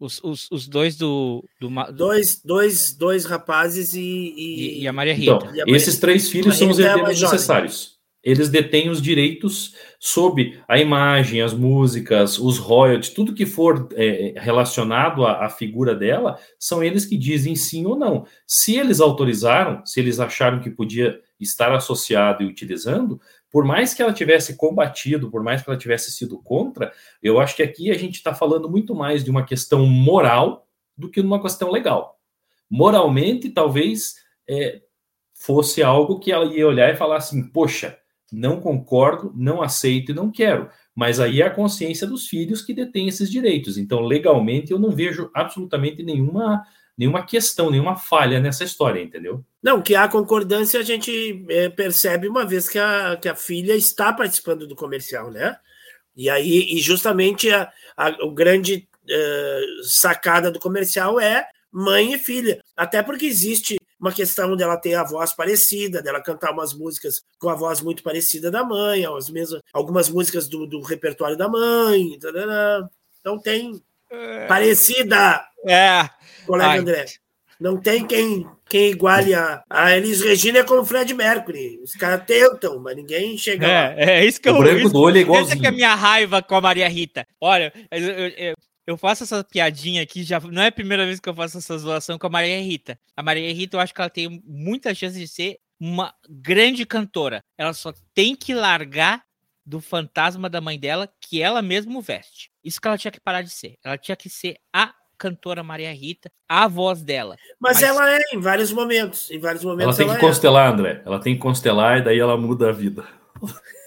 [0.00, 5.12] Os, os, os dois do, do, Dois, dois, dois rapazes e, e, e a Maria
[5.12, 5.32] Rita.
[5.32, 5.76] Então, Maria...
[5.76, 11.40] esses três filhos são os é herdeiros necessários eles detêm os direitos sobre a imagem,
[11.40, 17.06] as músicas, os royalties, tudo que for é, relacionado à, à, figura dela, são eles
[17.06, 18.26] que dizem sim ou não.
[18.46, 23.18] Se eles autorizaram, se eles acharam que podia estar associado e utilizando,
[23.50, 27.56] por mais que ela tivesse combatido, por mais que ela tivesse sido contra, eu acho
[27.56, 31.40] que aqui a gente está falando muito mais de uma questão moral do que uma
[31.40, 32.18] questão legal.
[32.68, 34.82] Moralmente, talvez é,
[35.34, 37.98] fosse algo que ela ia olhar e falar assim: poxa
[38.32, 40.68] não concordo, não aceito e não quero.
[40.94, 43.78] Mas aí é a consciência dos filhos que detém esses direitos.
[43.78, 46.62] Então, legalmente, eu não vejo absolutamente nenhuma,
[46.96, 49.44] nenhuma questão, nenhuma falha nessa história, entendeu?
[49.62, 53.74] Não, que há concordância a gente é, percebe uma vez que a, que a filha
[53.74, 55.56] está participando do comercial, né?
[56.16, 62.18] E aí, e justamente a, a o grande uh, sacada do comercial é mãe e
[62.18, 62.60] filha.
[62.76, 67.50] Até porque existe uma questão dela ter a voz parecida, dela cantar umas músicas com
[67.50, 72.18] a voz muito parecida da mãe, as mesmas, algumas músicas do, do repertório da mãe.
[73.20, 74.46] Então tem é...
[74.46, 75.44] parecida.
[75.66, 76.08] É.
[76.46, 76.78] Colega Ai.
[76.78, 77.04] André.
[77.60, 81.78] Não tem quem, quem iguale a, a Elis Regina é como o Fred Mercury.
[81.82, 83.94] Os caras tentam, mas ninguém chega é, lá.
[84.00, 84.62] É, isso que o eu...
[84.62, 85.52] branco do olho é igualzinho.
[85.52, 87.26] Essa que é a minha raiva com a Maria Rita.
[87.38, 88.54] Olha, eu, eu,
[88.90, 91.78] eu faço essa piadinha aqui, já não é a primeira vez que eu faço essa
[91.78, 92.98] zoação com a Maria Rita.
[93.16, 97.40] A Maria Rita, eu acho que ela tem muita chance de ser uma grande cantora.
[97.56, 99.22] Ela só tem que largar
[99.64, 102.50] do fantasma da mãe dela, que ela mesma veste.
[102.64, 103.76] Isso que ela tinha que parar de ser.
[103.84, 107.36] Ela tinha que ser a cantora Maria Rita, a voz dela.
[107.60, 107.82] Mas, Mas...
[107.84, 109.30] ela é em vários momentos.
[109.30, 109.84] Em vários momentos.
[109.84, 110.28] Ela tem ela que é.
[110.28, 111.02] constelar, André.
[111.06, 113.06] Ela tem que constelar e daí ela muda a vida.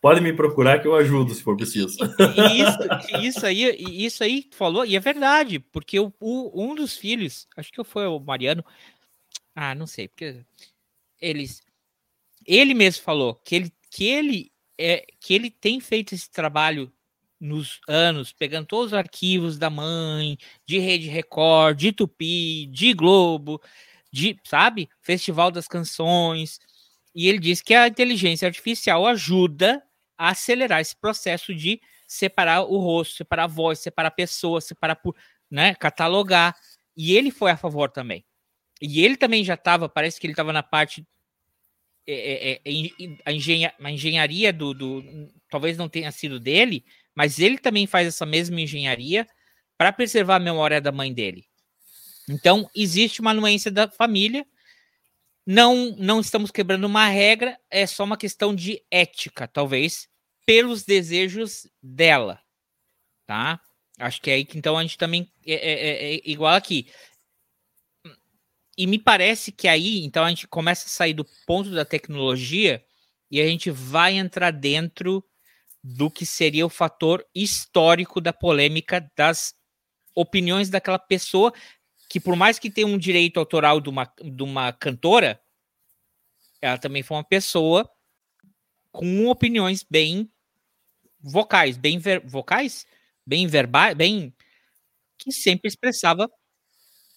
[0.00, 1.98] Pode me procurar que eu ajudo se for preciso.
[2.36, 6.96] E isso, isso aí, isso aí falou, e é verdade, porque o, o, um dos
[6.96, 8.64] filhos, acho que foi o Mariano,
[9.54, 10.42] ah, não sei, porque
[11.20, 11.62] eles,
[12.46, 16.90] ele mesmo falou que ele, que ele, é, que ele tem feito esse trabalho
[17.38, 23.60] nos anos, pegando todos os arquivos da mãe, de Rede Record, de Tupi, de Globo,
[24.10, 26.58] de, sabe, Festival das Canções,
[27.14, 29.82] e ele diz que a inteligência artificial ajuda
[30.28, 35.16] acelerar esse processo de separar o rosto, separar a voz, separar a pessoa, separar por,
[35.50, 36.54] né, catalogar.
[36.96, 38.24] E ele foi a favor também.
[38.80, 41.06] E ele também já estava, parece que ele estava na parte
[42.06, 47.38] é, é, é, a, engenha, a engenharia do, do, talvez não tenha sido dele, mas
[47.38, 49.26] ele também faz essa mesma engenharia
[49.78, 51.44] para preservar a memória da mãe dele.
[52.28, 54.46] Então, existe uma anuência da família.
[55.52, 60.08] Não, não estamos quebrando uma regra, é só uma questão de ética, talvez,
[60.46, 62.40] pelos desejos dela,
[63.26, 63.60] tá?
[63.98, 66.88] Acho que é aí que então a gente também é, é, é, é igual aqui.
[68.78, 72.84] E me parece que aí, então, a gente começa a sair do ponto da tecnologia
[73.28, 75.20] e a gente vai entrar dentro
[75.82, 79.52] do que seria o fator histórico da polêmica das
[80.14, 81.52] opiniões daquela pessoa
[82.10, 85.40] que, por mais que tenha um direito autoral de uma, de uma cantora,
[86.60, 87.88] ela também foi uma pessoa
[88.90, 90.28] com opiniões bem
[91.20, 92.84] vocais, bem ver, vocais,
[93.24, 94.34] bem verbais, bem
[95.16, 96.28] que sempre expressava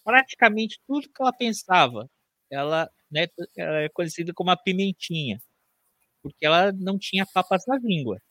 [0.03, 2.08] praticamente tudo que ela pensava.
[2.51, 3.25] Ela, né,
[3.58, 5.41] ela é conhecida como a pimentinha,
[6.21, 8.21] porque ela não tinha papas na língua.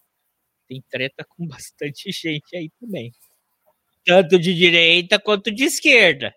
[0.69, 3.13] Tem treta com bastante gente aí também.
[4.05, 6.33] Tanto de direita quanto de esquerda.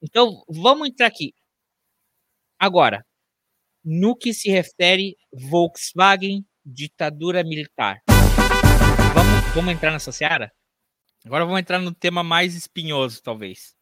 [0.00, 1.34] Então, vamos entrar aqui.
[2.58, 3.04] Agora,
[3.84, 8.02] no que se refere Volkswagen ditadura militar.
[9.14, 10.52] Vamos, vamos entrar nessa seara?
[11.24, 13.74] Agora vamos entrar no tema mais espinhoso, talvez.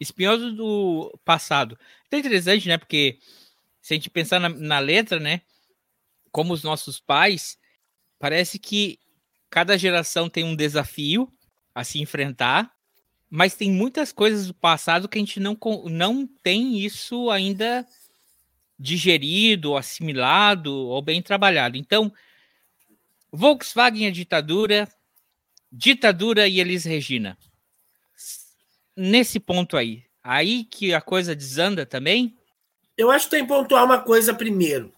[0.00, 1.78] Espinhoso do passado.
[2.10, 2.78] É interessante, né?
[2.78, 3.18] Porque
[3.80, 5.42] se a gente pensar na, na letra, né?
[6.30, 7.58] Como os nossos pais,
[8.18, 8.98] parece que
[9.50, 11.32] cada geração tem um desafio
[11.74, 12.70] a se enfrentar,
[13.30, 17.86] mas tem muitas coisas do passado que a gente não, não tem isso ainda
[18.78, 21.76] digerido, assimilado ou bem trabalhado.
[21.76, 22.12] Então,
[23.30, 24.88] Volkswagen a ditadura,
[25.70, 27.36] ditadura e Elis Regina.
[28.96, 32.36] Nesse ponto aí, aí que a coisa desanda também?
[32.96, 34.92] Eu acho que tem que pontuar uma coisa primeiro,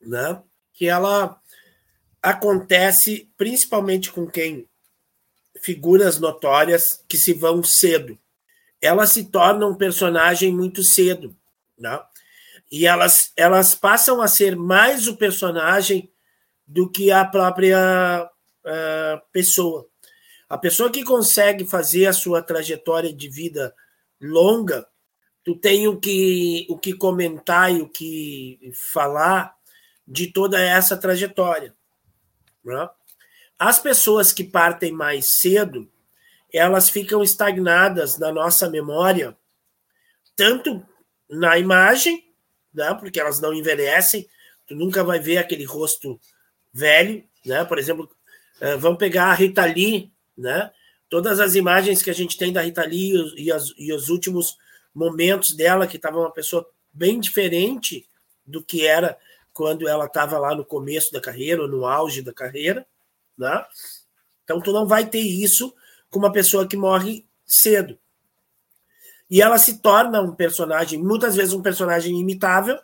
[0.00, 0.42] né?
[0.72, 1.40] Que ela
[2.22, 4.68] acontece principalmente com quem
[5.62, 8.18] figuras notórias que se vão cedo.
[8.80, 11.34] Ela se torna um personagem muito cedo,
[11.78, 12.00] né?
[12.70, 16.10] E elas, elas passam a ser mais o personagem
[16.66, 18.28] do que a própria
[18.64, 19.86] uh, pessoa.
[20.48, 23.74] A pessoa que consegue fazer a sua trajetória de vida
[24.20, 24.86] longa,
[25.44, 29.54] tu tem o que, o que comentar e o que falar
[30.06, 31.74] de toda essa trajetória.
[32.64, 32.88] Né?
[33.64, 35.88] As pessoas que partem mais cedo,
[36.52, 39.36] elas ficam estagnadas na nossa memória,
[40.34, 40.84] tanto
[41.30, 42.24] na imagem
[42.74, 42.92] né?
[42.98, 44.28] porque elas não envelhecem,
[44.66, 46.18] tu nunca vai ver aquele rosto
[46.72, 47.64] velho, né?
[47.64, 48.10] Por exemplo,
[48.60, 50.72] uh, vamos pegar a Rita Lee, né?
[51.08, 53.48] Todas as imagens que a gente tem da Rita Lee e,
[53.78, 54.56] e os últimos
[54.92, 58.08] momentos dela, que estava uma pessoa bem diferente
[58.44, 59.16] do que era
[59.52, 62.84] quando ela estava lá no começo da carreira, ou no auge da carreira,
[63.42, 63.64] né?
[64.44, 65.74] Então tu não vai ter isso
[66.10, 67.98] com uma pessoa que morre cedo.
[69.30, 72.78] E ela se torna um personagem, muitas vezes um personagem imitável,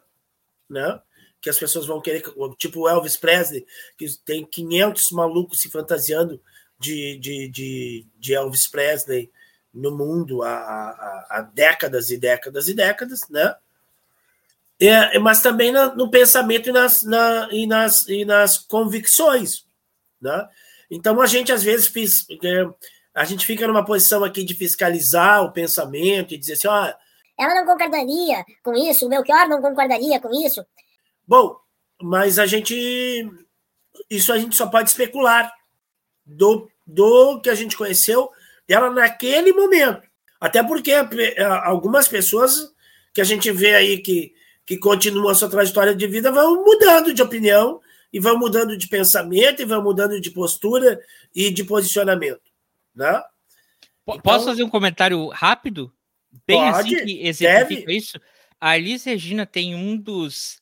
[0.69, 1.01] né?
[1.41, 2.25] Que as pessoas vão querer,
[2.57, 3.67] tipo Elvis Presley,
[3.97, 6.41] que tem 500 malucos se fantasiando
[6.79, 9.31] de, de, de, de Elvis Presley
[9.75, 13.55] no mundo há, há, há, décadas e décadas e décadas, né?
[14.81, 19.67] É, mas também no, no pensamento e nas, na, e, nas, e nas convicções,
[20.21, 20.47] né?
[20.91, 22.67] Então a gente às vezes fiz, é,
[23.15, 26.93] a gente fica numa posição aqui de fiscalizar o pensamento e dizer assim, ó.
[27.39, 30.65] Ela não concordaria com isso, o Melchior não concordaria com isso.
[31.27, 31.57] Bom,
[32.03, 33.29] mas a gente.
[34.09, 35.53] Isso a gente só pode especular
[36.25, 38.31] do, do que a gente conheceu
[38.67, 40.07] dela naquele momento.
[40.41, 42.73] Até porque é, algumas pessoas
[43.13, 44.33] que a gente vê aí que,
[44.65, 47.81] que continuam a sua trajetória de vida vão mudando de opinião
[48.13, 51.01] e vão mudando de pensamento e vão mudando de postura
[51.35, 52.51] e de posicionamento.
[52.95, 53.23] Né?
[54.03, 55.93] Então, Posso fazer um comentário rápido?
[56.47, 57.97] Bem assim pode, assim que exemplifica deve.
[57.97, 58.21] isso.
[58.61, 60.59] A Elis Regina tem um dos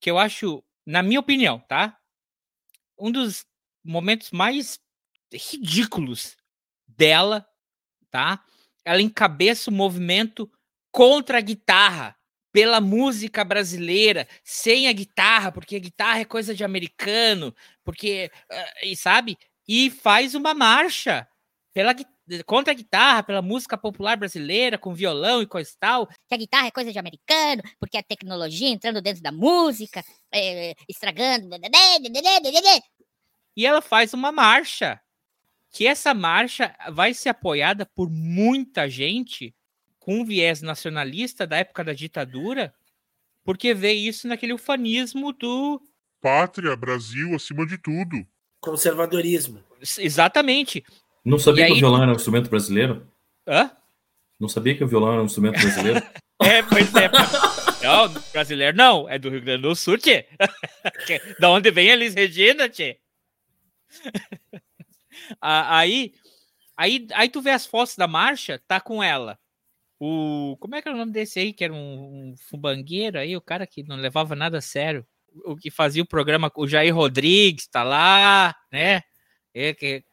[0.00, 1.98] que eu acho, na minha opinião, tá?
[2.98, 3.46] um dos
[3.84, 4.80] momentos mais
[5.32, 6.36] ridículos
[6.86, 7.46] dela,
[8.10, 8.44] tá?
[8.84, 10.50] Ela encabeça o movimento
[10.90, 12.16] contra a guitarra,
[12.52, 18.86] pela música brasileira, sem a guitarra, porque a guitarra é coisa de americano, porque, uh,
[18.86, 19.36] e sabe?
[19.66, 21.28] E faz uma marcha
[21.72, 21.94] pela
[22.44, 26.06] contra a guitarra, pela música popular brasileira, com violão e coisa e tal.
[26.28, 30.74] Que a guitarra é coisa de americano, porque a tecnologia entrando dentro da música, é,
[30.88, 31.48] estragando.
[33.56, 35.00] E ela faz uma marcha.
[35.70, 39.54] Que essa marcha vai ser apoiada por muita gente
[40.08, 42.72] com viés nacionalista da época da ditadura,
[43.44, 45.82] porque vê isso naquele ufanismo do.
[46.18, 48.26] Pátria, Brasil, acima de tudo.
[48.58, 49.62] Conservadorismo.
[49.98, 50.82] Exatamente.
[51.22, 53.06] Não sabia que o violão era um instrumento brasileiro?
[53.46, 53.70] Hã?
[54.40, 55.98] Não sabia que o violão era um instrumento brasileiro?
[56.40, 57.10] é, pois é.
[57.82, 60.26] Não, brasileiro não, é do Rio Grande do Sul, tchê.
[61.38, 62.98] da onde vem a Liz Regina, tchê.
[65.38, 66.14] aí,
[66.78, 69.38] aí, aí tu vê as fotos da marcha, tá com ela.
[70.00, 73.36] O, como é que era o nome desse aí, que era um, um fubangueiro aí,
[73.36, 75.04] o cara que não levava nada a sério,
[75.44, 79.02] o que fazia o programa, o Jair Rodrigues tá lá, né?
[79.52, 80.04] É, que,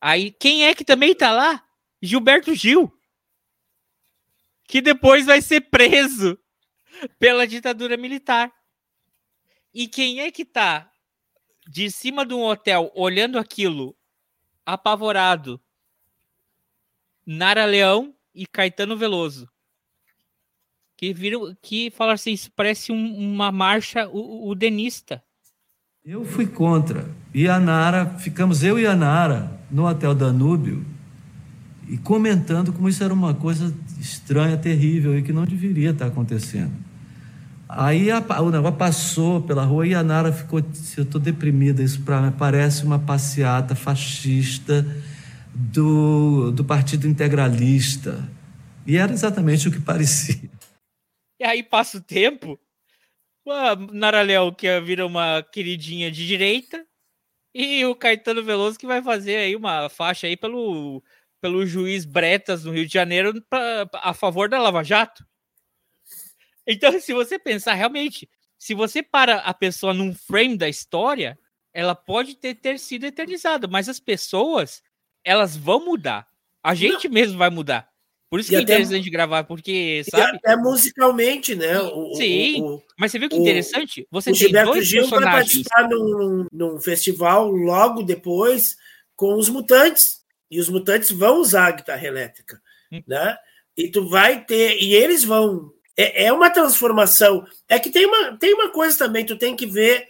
[0.00, 1.64] aí, quem é que também tá lá?
[2.02, 2.92] Gilberto Gil,
[4.68, 6.38] que depois vai ser preso
[7.18, 8.52] pela ditadura militar.
[9.72, 10.90] E quem é que tá
[11.66, 13.96] de cima de um hotel olhando aquilo
[14.66, 15.60] apavorado?
[17.26, 19.48] Nara Leão e Caetano Veloso.
[20.96, 25.22] Que viram que falaram assim, isso parece um, uma marcha o, denista.
[26.04, 27.08] Eu fui contra.
[27.32, 30.84] E a Nara, ficamos eu e a Nara no Hotel Danúbio
[31.88, 36.72] e comentando como isso era uma coisa estranha, terrível e que não deveria estar acontecendo.
[37.68, 40.60] Aí a, o negócio passou pela rua e a Nara ficou,
[40.96, 44.86] eu estou deprimida, isso mim parece uma passeata fascista
[45.54, 48.28] do, do Partido Integralista.
[48.86, 50.50] E era exatamente o que parecia.
[51.38, 52.58] E aí passa o tempo,
[53.48, 56.86] a Naraléu que vira uma queridinha de direita,
[57.54, 61.02] e o Caetano Veloso que vai fazer aí uma faixa aí pelo,
[61.40, 65.24] pelo juiz Bretas no Rio de Janeiro pra, a favor da Lava Jato.
[66.66, 68.28] Então, se você pensar realmente,
[68.58, 71.38] se você para a pessoa num frame da história,
[71.72, 74.82] ela pode ter, ter sido eternizada, mas as pessoas
[75.24, 76.26] elas vão mudar.
[76.62, 77.14] A gente Não.
[77.14, 77.88] mesmo vai mudar.
[78.30, 80.40] Por isso que é interessante gravar, porque, sabe?
[80.44, 81.78] É musicalmente, né?
[81.80, 84.08] O, Sim, o, o, mas você viu que interessante?
[84.10, 85.32] Você tem Gilberto dois Gil personagens.
[85.32, 88.76] vai participar num, num festival logo depois
[89.14, 90.24] com os Mutantes.
[90.50, 92.60] E os Mutantes vão usar a guitarra elétrica,
[92.92, 93.02] hum.
[93.06, 93.36] né?
[93.76, 94.82] E tu vai ter...
[94.82, 95.72] E eles vão...
[95.96, 97.46] É, é uma transformação.
[97.68, 100.08] É que tem uma, tem uma coisa também, tu tem que ver...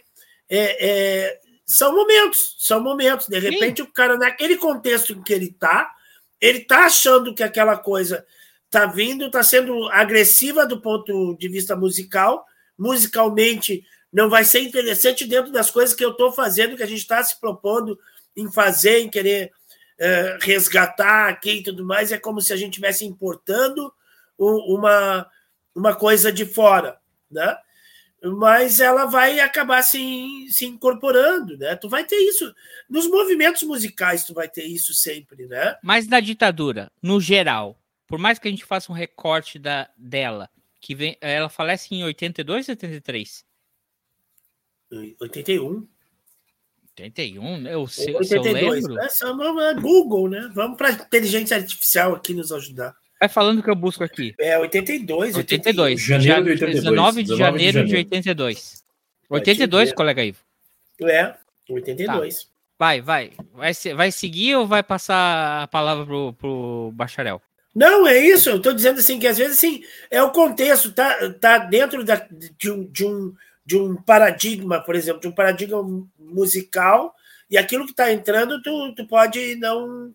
[0.49, 3.27] É, é, são momentos, são momentos.
[3.27, 3.87] De repente, Sim.
[3.87, 5.91] o cara, naquele contexto em que ele está,
[6.39, 8.25] ele está achando que aquela coisa
[8.65, 12.45] está vindo, está sendo agressiva do ponto de vista musical,
[12.77, 16.99] musicalmente não vai ser interessante dentro das coisas que eu estou fazendo, que a gente
[16.99, 17.99] está se propondo
[18.35, 19.51] em fazer, em querer
[19.97, 22.11] é, resgatar aqui e tudo mais.
[22.11, 23.93] É como se a gente estivesse importando
[24.37, 25.29] uma,
[25.73, 26.97] uma coisa de fora,
[27.29, 27.57] né?
[28.33, 31.75] Mas ela vai acabar se, se incorporando, né?
[31.75, 32.53] Tu vai ter isso.
[32.89, 35.77] Nos movimentos musicais, tu vai ter isso sempre, né?
[35.83, 40.49] Mas na ditadura, no geral, por mais que a gente faça um recorte da, dela,
[40.79, 43.45] que vem, ela falece em 82 ou 83?
[45.19, 45.87] 81.
[46.97, 49.59] 81, eu, se, 82, se eu lembro.
[49.59, 50.49] É, é Google, né?
[50.53, 52.95] Vamos para inteligência artificial aqui nos ajudar.
[53.19, 54.35] Vai falando que eu busco aqui.
[54.39, 55.35] É 82.
[55.35, 56.01] 82.
[56.01, 56.83] Janeiro de 82.
[56.83, 58.83] 19 de janeiro de 82.
[59.29, 60.39] 82, colega Ivo.
[61.01, 61.33] É,
[61.69, 62.43] 82.
[62.43, 62.49] Tá.
[62.77, 63.31] Vai, vai.
[63.53, 67.41] Vai, vai seguir ou vai passar a palavra pro, pro bacharel?
[67.73, 68.49] Não, é isso.
[68.49, 72.25] Eu estou dizendo assim que às vezes assim, é o contexto, tá, tá dentro da,
[72.57, 73.33] de, um, de, um,
[73.65, 75.83] de um paradigma, por exemplo, de um paradigma
[76.17, 77.13] musical,
[77.49, 80.13] e aquilo que está entrando, tu, tu pode não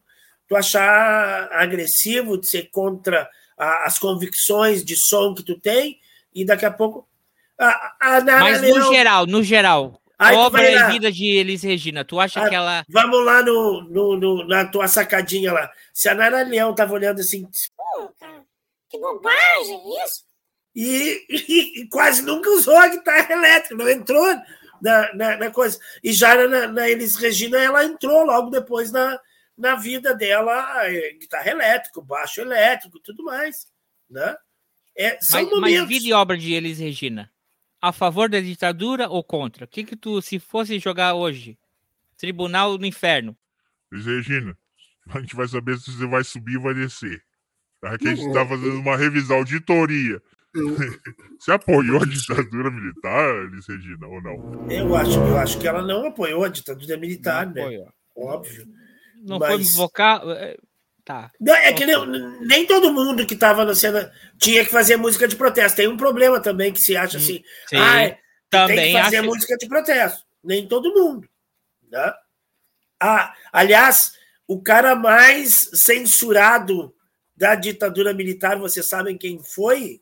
[0.50, 6.00] tu achar agressivo, de ser contra a, as convicções de som que tu tem,
[6.34, 7.08] e daqui a pouco.
[7.56, 12.18] A, a Mas Leão, no geral, no geral, obra e vida de Elis Regina, tu
[12.18, 12.84] acha a, que ela.
[12.88, 15.70] Vamos lá no, no, no, na tua sacadinha lá.
[15.94, 17.46] Se a Nara Leão tava olhando assim.
[17.76, 18.42] Pô, cara,
[18.88, 20.24] que bobagem isso!
[20.74, 24.26] E, e, e, quase nunca usou a guitarra elétrica, não entrou
[24.82, 25.78] na, na, na coisa.
[26.02, 29.18] E já na, na Elis Regina, ela entrou logo depois na,
[29.60, 33.68] na vida dela é, guitarra elétrica, baixo elétrico e tudo mais.
[34.08, 34.36] Né?
[34.96, 35.80] É, são mas, momentos.
[35.80, 37.30] mas vida e obra de Elis Regina,
[37.80, 39.64] a favor da ditadura ou contra?
[39.64, 41.58] O que, que tu, se fosse jogar hoje,
[42.16, 43.36] Tribunal do Inferno.
[43.92, 44.56] Elis Regina,
[45.08, 47.22] a gente vai saber se você vai subir ou vai descer.
[47.82, 50.20] Aqui a gente tá fazendo uma revisão, auditoria.
[51.38, 54.70] Você apoiou a ditadura militar, Elis Regina, ou não?
[54.70, 57.62] Eu acho, eu acho que ela não apoiou a ditadura militar, Não né?
[57.62, 57.92] apoiou.
[58.16, 58.66] Óbvio.
[59.20, 60.22] Não foi Mas- invocar.
[60.28, 60.56] é,
[61.02, 61.30] Tá.
[61.40, 61.96] Não, É que nem,
[62.46, 65.76] nem todo mundo que estava na cena tinha que fazer música de protesto.
[65.76, 67.38] Tem um problema também que se acha assim.
[67.38, 68.18] Hum, Sim, ah, tem que
[68.50, 69.26] também fazer acho.
[69.26, 70.24] música de protesto.
[70.44, 71.28] Nem todo mundo.
[71.90, 72.12] Né?
[73.00, 74.12] Ah, aliás,
[74.46, 76.94] o cara mais censurado
[77.34, 80.00] da ditadura militar, vocês sabem quem foi?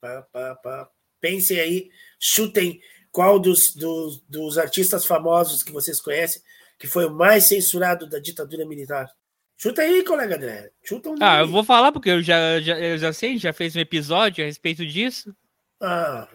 [0.00, 0.90] Pá, pá, pá.
[1.20, 2.80] Pensem aí, chutem
[3.12, 6.42] qual dos, dos, dos artistas famosos que vocês conhecem
[6.82, 9.08] que foi o mais censurado da ditadura militar.
[9.56, 10.68] Chuta aí, colega André.
[10.82, 11.52] Chuta um Ah, eu nome.
[11.52, 14.84] vou falar porque eu já, já, eu já sei, já fez um episódio a respeito
[14.84, 15.32] disso.
[15.80, 16.26] Ah,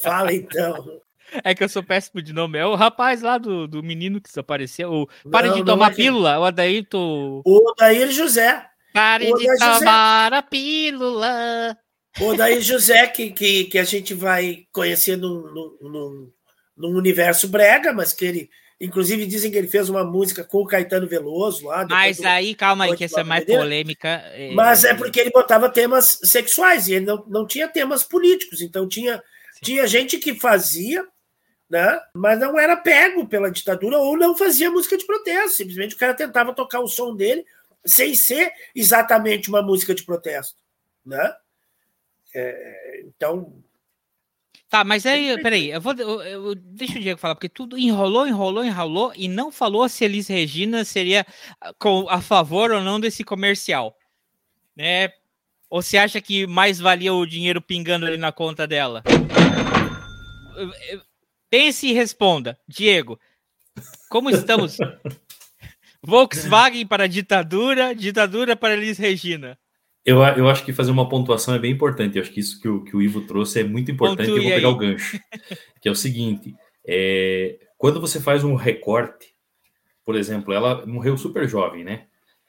[0.00, 0.98] fala então.
[1.44, 2.58] É que eu sou péssimo de nome.
[2.58, 4.92] É o rapaz lá do, do menino que desapareceu.
[4.92, 6.38] O, Pare Não, de tomar é pílula.
[6.38, 7.42] O Adairto.
[7.44, 8.66] O Odair José.
[8.92, 9.78] Pare de José.
[9.78, 11.78] tomar a pílula.
[12.20, 16.32] O Odair José, que, que, que a gente vai conhecer num, num, num,
[16.76, 18.50] num universo brega, mas que ele.
[18.84, 21.86] Inclusive, dizem que ele fez uma música com o Caetano Veloso lá.
[21.88, 23.58] Mas do- aí, calma aí, que essa é mais dele?
[23.60, 24.20] polêmica.
[24.54, 28.60] Mas é porque ele botava temas sexuais e ele não, não tinha temas políticos.
[28.60, 29.22] Então tinha,
[29.62, 31.06] tinha gente que fazia,
[31.70, 32.00] né?
[32.12, 35.58] Mas não era pego pela ditadura ou não fazia música de protesto.
[35.58, 37.46] Simplesmente o cara tentava tocar o som dele
[37.86, 40.56] sem ser exatamente uma música de protesto,
[41.06, 41.32] né?
[42.34, 43.52] É, então,
[44.72, 48.26] Tá, mas aí, peraí, eu vou, eu, eu- deixa o Diego falar, porque tudo enrolou,
[48.26, 51.26] enrolou, enrolou e não falou se Elis Regina seria
[51.60, 53.94] ah, com, a favor ou não desse comercial,
[54.74, 55.10] né?
[55.68, 59.02] Ou você acha que mais valia o dinheiro pingando ali na conta dela?
[61.50, 63.20] Pense e responda, Diego.
[64.08, 64.78] Como estamos?
[66.02, 69.58] Volkswagen para ditadura, ditadura para Elis Regina.
[70.04, 72.16] Eu, eu acho que fazer uma pontuação é bem importante.
[72.16, 74.28] Eu acho que isso que o, que o Ivo trouxe é muito importante.
[74.28, 74.74] Pontue eu vou pegar aí.
[74.74, 75.20] o gancho.
[75.80, 76.54] Que é o seguinte:
[76.86, 79.34] é, quando você faz um recorte,
[80.04, 82.06] por exemplo, ela morreu super jovem, né?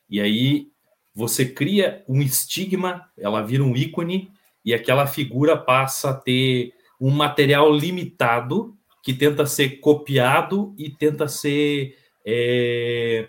[0.10, 0.68] E aí
[1.16, 4.32] você cria um estigma, ela vira um ícone,
[4.66, 11.28] e aquela figura passa a ter um material limitado que tenta ser copiado e tenta
[11.28, 13.28] ser é,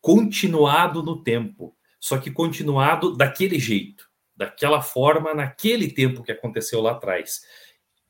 [0.00, 1.73] continuado no tempo
[2.04, 7.46] só que continuado daquele jeito, daquela forma, naquele tempo que aconteceu lá atrás.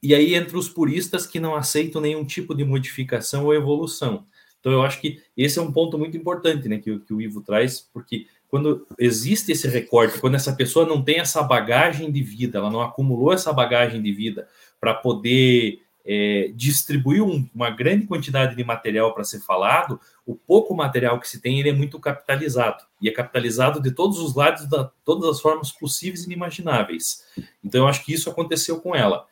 [0.02, 4.26] E aí entre os puristas que não aceitam nenhum tipo de modificação ou evolução.
[4.58, 7.40] Então eu acho que esse é um ponto muito importante, né, que, que o Ivo
[7.40, 12.58] traz, porque quando existe esse recorte, quando essa pessoa não tem essa bagagem de vida,
[12.58, 14.48] ela não acumulou essa bagagem de vida
[14.80, 20.74] para poder é, distribuir um- uma grande quantidade de material para ser falado, o pouco
[20.74, 24.68] material que se tem ele é muito capitalizado e é capitalizado de todos os lados,
[24.68, 27.24] da todas as formas possíveis e inimagináveis.
[27.62, 29.26] Então eu acho que isso aconteceu com ela.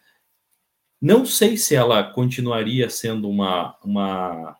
[1.01, 4.57] Não sei se ela continuaria sendo uma, uma,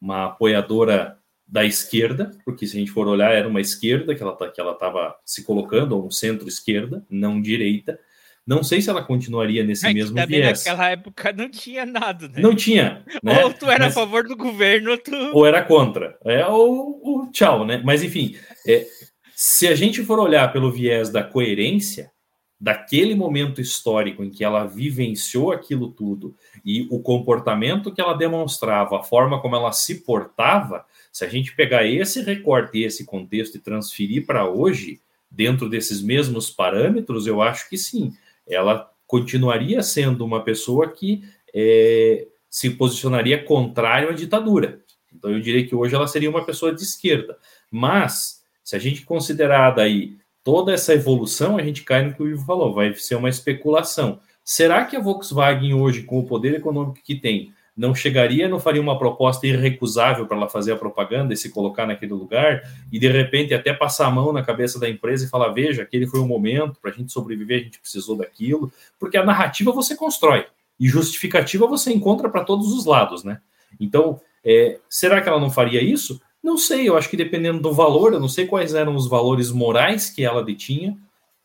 [0.00, 4.32] uma apoiadora da esquerda, porque se a gente for olhar, era uma esquerda que ela
[4.34, 8.00] tá- que ela estava se colocando, ou um centro-esquerda, não direita.
[8.46, 10.64] Não sei se ela continuaria nesse É que mesmo também viés.
[10.64, 12.34] naquela época não tinha nada, né?
[12.40, 13.04] Não tinha.
[13.22, 13.44] Né?
[13.44, 15.10] Ou tu era Mas- a favor do governo, ou tu.
[15.32, 16.16] ou era contra.
[16.24, 17.82] É o, o tchau, né?
[17.84, 18.36] Mas enfim,
[18.66, 18.86] é,
[19.34, 22.10] se a gente for olhar pelo viés da coerência
[22.58, 26.34] daquele momento histórico em que ela vivenciou aquilo tudo
[26.64, 31.54] e o comportamento que ela demonstrava, a forma como ela se portava, se a gente
[31.54, 37.68] pegar esse recorte esse contexto e transferir para hoje, dentro desses mesmos parâmetros, eu acho
[37.68, 38.12] que sim,
[38.48, 41.22] ela continuaria sendo uma pessoa que
[41.54, 44.80] é, se posicionaria contrário à ditadura.
[45.12, 47.38] Então eu diria que hoje ela seria uma pessoa de esquerda.
[47.70, 52.28] Mas, se a gente considerar daí toda essa evolução, a gente cai no que o
[52.28, 54.20] Ivo falou, vai ser uma especulação.
[54.44, 58.80] Será que a Volkswagen hoje, com o poder econômico que tem, não chegaria, não faria
[58.80, 63.08] uma proposta irrecusável para ela fazer a propaganda e se colocar naquele lugar e de
[63.08, 66.26] repente até passar a mão na cabeça da empresa e falar: veja, aquele foi o
[66.26, 70.46] momento para a gente sobreviver, a gente precisou daquilo, porque a narrativa você constrói
[70.80, 73.40] e justificativa você encontra para todos os lados, né?
[73.78, 76.20] Então, é, será que ela não faria isso?
[76.42, 79.50] Não sei, eu acho que dependendo do valor, eu não sei quais eram os valores
[79.50, 80.96] morais que ela detinha,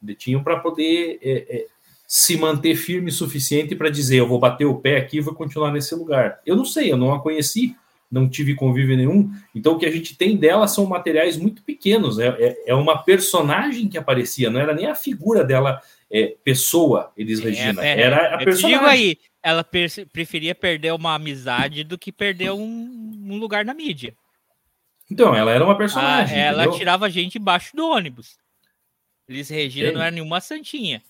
[0.01, 1.67] detinham para poder é, é,
[2.13, 5.33] se manter firme o suficiente para dizer, eu vou bater o pé aqui e vou
[5.33, 6.41] continuar nesse lugar.
[6.45, 7.73] Eu não sei, eu não a conheci,
[8.11, 12.19] não tive convívio nenhum, então o que a gente tem dela são materiais muito pequenos,
[12.19, 15.81] é, é, é uma personagem que aparecia, não era nem a figura dela
[16.11, 17.81] é, pessoa, Elis Regina.
[17.81, 18.77] é, era a te personagem.
[18.77, 19.65] digo aí, ela
[20.11, 22.61] preferia perder uma amizade do que perder um,
[23.29, 24.13] um lugar na mídia.
[25.09, 26.37] Então, ela era uma Ah, personagem.
[26.37, 26.77] ela entendeu?
[26.77, 28.35] tirava gente embaixo do ônibus.
[29.29, 31.01] Elis Regina não era nenhuma santinha.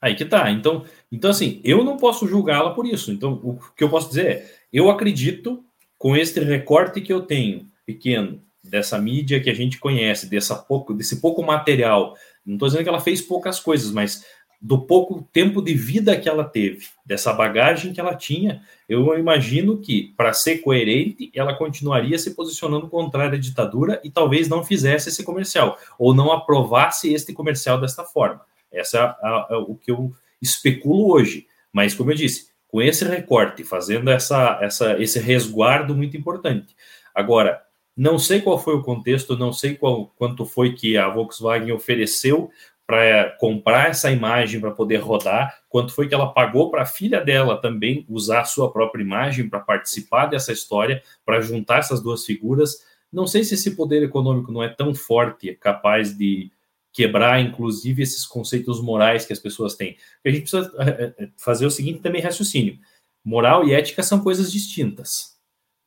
[0.00, 0.50] Aí que tá.
[0.50, 3.12] Então, então assim, eu não posso julgá-la por isso.
[3.12, 5.64] Então, o que eu posso dizer é, eu acredito
[5.96, 10.94] com este recorte que eu tenho, pequeno, dessa mídia que a gente conhece, dessa pouco,
[10.94, 12.14] desse pouco material.
[12.44, 14.24] Não estou dizendo que ela fez poucas coisas, mas
[14.60, 19.78] do pouco tempo de vida que ela teve, dessa bagagem que ela tinha, eu imagino
[19.78, 25.10] que, para ser coerente, ela continuaria se posicionando contrária à ditadura e talvez não fizesse
[25.10, 28.40] esse comercial, ou não aprovasse este comercial desta forma.
[28.72, 29.16] Essa
[29.50, 31.46] é o que eu especulo hoje.
[31.72, 36.76] Mas, como eu disse, com esse recorte, fazendo essa, essa, esse resguardo muito importante.
[37.14, 37.62] Agora,
[37.96, 42.50] não sei qual foi o contexto, não sei qual, quanto foi que a Volkswagen ofereceu
[42.86, 47.20] para comprar essa imagem para poder rodar, quanto foi que ela pagou para a filha
[47.20, 52.24] dela também usar a sua própria imagem para participar dessa história, para juntar essas duas
[52.24, 52.82] figuras.
[53.12, 56.50] Não sei se esse poder econômico não é tão forte, capaz de
[56.98, 59.96] quebrar, inclusive, esses conceitos morais que as pessoas têm.
[60.26, 62.76] A gente precisa eh, eh, fazer o seguinte também raciocínio.
[63.24, 65.36] Moral e ética são coisas distintas.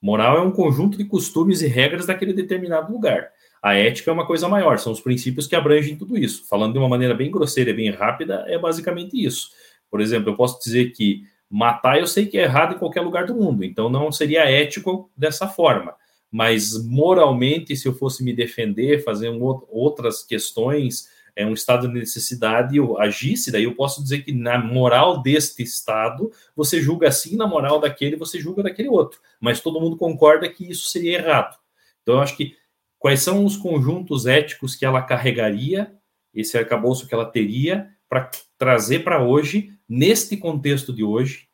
[0.01, 3.30] Moral é um conjunto de costumes e regras daquele determinado lugar.
[3.62, 6.47] A ética é uma coisa maior, são os princípios que abrangem tudo isso.
[6.47, 9.49] Falando de uma maneira bem grosseira e bem rápida, é basicamente isso.
[9.89, 13.26] Por exemplo, eu posso dizer que matar eu sei que é errado em qualquer lugar
[13.26, 15.93] do mundo, então não seria ético dessa forma.
[16.32, 21.93] Mas moralmente, se eu fosse me defender, fazer um outras questões, é um estado de
[21.93, 27.36] necessidade, eu agisse, daí eu posso dizer que na moral deste estado, você julga assim,
[27.36, 29.19] na moral daquele, você julga daquele outro.
[29.39, 31.57] Mas todo mundo concorda que isso seria errado.
[32.01, 32.55] Então, eu acho que
[32.97, 35.93] quais são os conjuntos éticos que ela carregaria,
[36.34, 41.47] esse arcabouço que ela teria, para trazer para hoje, neste contexto de hoje,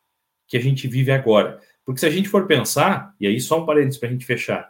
[0.47, 1.59] que a gente vive agora.
[1.87, 4.69] Porque se a gente for pensar, e aí só um parênteses para a gente fechar,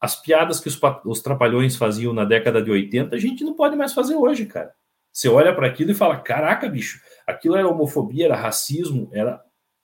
[0.00, 3.74] as piadas que os, os trapalhões faziam na década de 80, a gente não pode
[3.74, 4.72] mais fazer hoje, cara.
[5.12, 9.42] Você olha para aquilo e fala: caraca, bicho, aquilo era homofobia, era racismo, era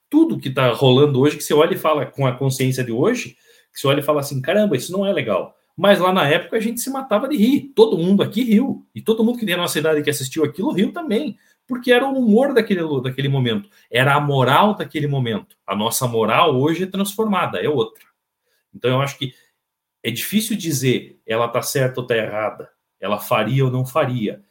[0.08, 3.30] tudo que está rolando hoje, que você olha e fala com a consciência de hoje,
[3.72, 5.56] que você olha e fala assim: caramba, isso não é legal.
[5.76, 7.72] Mas lá na época a gente se matava de rir.
[7.74, 8.86] Todo mundo aqui riu.
[8.94, 11.36] E todo mundo que tem a nossa idade que assistiu aquilo riu também.
[11.66, 13.68] Porque era o humor daquele, daquele momento.
[13.90, 15.56] Era a moral daquele momento.
[15.66, 18.04] A nossa moral hoje é transformada, é outra.
[18.74, 19.34] Então eu acho que
[20.02, 22.70] é difícil dizer ela está certa ou está errada.
[23.00, 24.42] Ela faria ou não faria.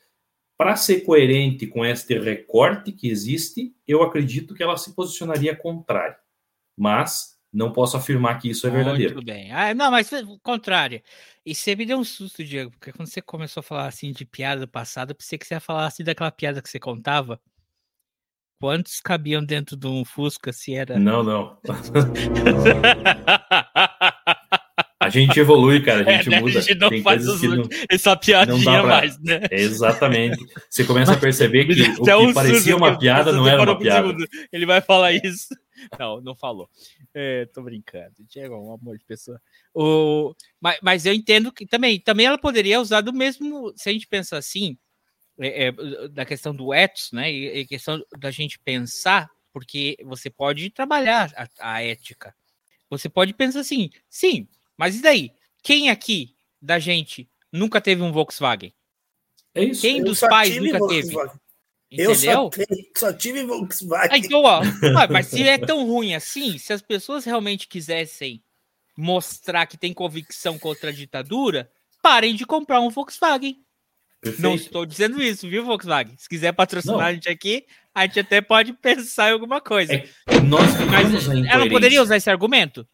[0.57, 6.18] Para ser coerente com este recorte que existe, eu acredito que ela se posicionaria contrária.
[6.78, 9.15] Mas não posso afirmar que isso é verdadeiro.
[9.15, 9.51] Muito bem.
[9.51, 11.01] Ah, não, mas o contrário.
[11.45, 14.25] E você me deu um susto, Diego, porque quando você começou a falar assim de
[14.25, 17.39] piada do passado, eu pensei que você ia falar assim daquela piada que você contava.
[18.61, 20.99] Quantos cabiam dentro de um Fusca se era.
[20.99, 21.57] Não, não.
[24.99, 26.01] A gente evolui, cara.
[26.07, 26.39] A gente É, né?
[26.41, 26.59] muda.
[26.59, 29.41] A gente não Tem faz os não, essa piadinha pra- mais, né?
[29.49, 30.45] É exatamente.
[30.69, 33.71] Você começa a perceber que o Até que um parecia uma piada não era uma
[33.73, 34.07] um piada.
[34.07, 34.27] segundo.
[34.53, 35.47] Ele vai falar isso.
[35.99, 36.69] Não, não falou.
[37.13, 38.13] É, tô brincando.
[38.19, 39.41] Diego é um amor de pessoa.
[39.73, 43.73] O, mas, mas eu entendo que também, também ela poderia usar do mesmo.
[43.75, 44.77] Se a gente pensar assim,
[45.39, 47.32] é, é, da questão do ethos, né?
[47.32, 52.36] E, e questão da gente pensar, porque você pode trabalhar a, a ética.
[52.89, 55.32] Você pode pensar assim, sim, mas e daí?
[55.63, 58.73] Quem aqui da gente nunca teve um Volkswagen?
[59.53, 59.82] É isso.
[59.82, 61.15] Quem dos pais nunca teve?
[61.91, 61.97] Volkswagen.
[61.97, 62.33] Eu Entendeu?
[62.33, 64.09] só, tenho- só tive Volkswagen.
[64.11, 64.61] Ah, então, ó,
[64.97, 68.41] ah, mas se é tão ruim assim, se as pessoas realmente quisessem
[68.97, 71.69] mostrar que tem convicção contra a ditadura,
[72.01, 73.57] parem de comprar um Volkswagen.
[74.21, 74.41] Perfeito.
[74.43, 76.15] Não estou dizendo isso, viu, Volkswagen?
[76.17, 77.05] Se quiser patrocinar Não.
[77.05, 79.93] a gente aqui, a gente até pode pensar em alguma coisa.
[79.93, 80.05] É
[80.45, 82.87] Nós mas ela poderia usar esse argumento?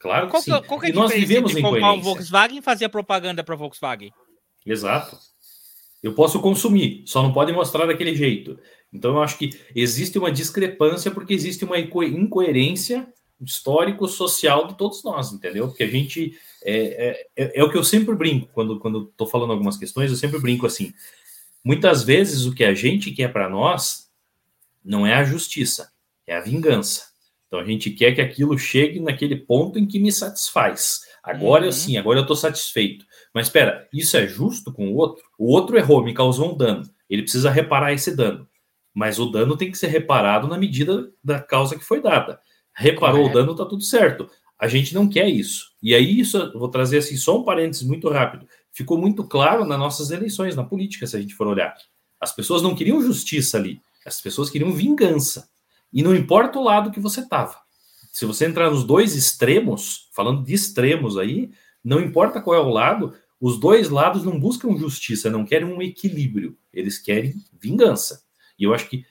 [0.00, 0.62] Claro que Qual, que, sim.
[0.66, 2.00] qual que é a e nós diferença vivemos entre comprar um.
[2.00, 4.10] Volkswagen e fazer propaganda para Volkswagen?
[4.66, 5.16] Exato.
[6.02, 8.58] Eu posso consumir, só não pode mostrar daquele jeito.
[8.92, 13.06] Então, eu acho que existe uma discrepância porque existe uma inco- incoerência
[13.40, 15.68] histórico-social de todos nós, entendeu?
[15.68, 16.36] Porque a gente.
[16.64, 20.10] É, é, é- é o que eu sempre brinco quando quando estou falando algumas questões,
[20.10, 20.92] eu sempre brinco assim.
[21.64, 24.08] Muitas vezes o que a gente quer para nós
[24.84, 25.90] não é a justiça,
[26.26, 27.06] é a vingança.
[27.46, 31.02] Então a gente quer que aquilo chegue naquele ponto em que me satisfaz.
[31.22, 31.72] Agora eu Uhum.
[31.72, 33.04] sim, agora eu estou satisfeito.
[33.32, 35.22] Mas espera, isso é justo com o outro?
[35.38, 36.82] O outro errou, me causou um dano.
[37.08, 38.48] Ele precisa reparar esse dano.
[38.94, 42.40] Mas o dano tem que ser reparado na medida da causa que foi dada.
[42.74, 43.38] Reparou Correto.
[43.38, 44.28] o dano, tá tudo certo.
[44.58, 45.72] A gente não quer isso.
[45.82, 48.46] E aí, isso, eu vou trazer assim, só um parênteses muito rápido.
[48.72, 51.74] Ficou muito claro nas nossas eleições, na política, se a gente for olhar.
[52.20, 55.48] As pessoas não queriam justiça ali, as pessoas queriam vingança.
[55.92, 57.56] E não importa o lado que você estava.
[58.12, 61.50] Se você entrar nos dois extremos, falando de extremos aí,
[61.82, 65.80] não importa qual é o lado, os dois lados não buscam justiça, não querem um
[65.80, 68.22] equilíbrio, eles querem vingança.
[68.58, 69.04] E eu acho que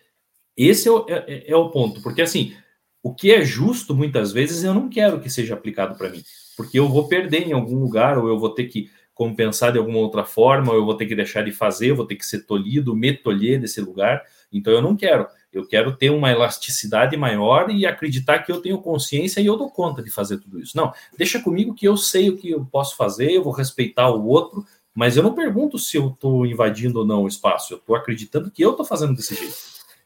[0.56, 2.54] esse é o, é, é o ponto, porque assim,
[3.02, 6.24] o que é justo muitas vezes eu não quero que seja aplicado para mim,
[6.56, 9.98] porque eu vou perder em algum lugar, ou eu vou ter que compensar de alguma
[9.98, 12.46] outra forma, ou eu vou ter que deixar de fazer, eu vou ter que ser
[12.46, 14.24] tolhido, me tolher desse lugar.
[14.52, 15.28] Então eu não quero.
[15.52, 19.70] Eu quero ter uma elasticidade maior e acreditar que eu tenho consciência e eu dou
[19.70, 20.76] conta de fazer tudo isso.
[20.78, 24.26] Não, deixa comigo que eu sei o que eu posso fazer, eu vou respeitar o
[24.26, 27.96] outro, mas eu não pergunto se eu estou invadindo ou não o espaço, eu estou
[27.96, 29.56] acreditando que eu estou fazendo desse jeito.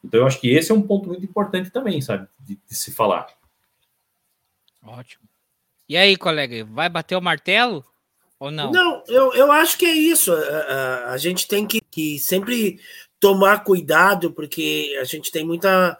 [0.04, 2.92] Então eu acho que esse é um ponto muito importante também, sabe, de, de se
[2.92, 3.28] falar.
[4.84, 5.26] Ótimo.
[5.88, 7.84] E aí, colega, vai bater o martelo
[8.40, 8.72] ou não?
[8.72, 10.32] Não, eu, eu acho que é isso.
[10.32, 12.80] A, a, a gente tem que, que sempre
[13.20, 15.98] tomar cuidado, porque a gente tem muita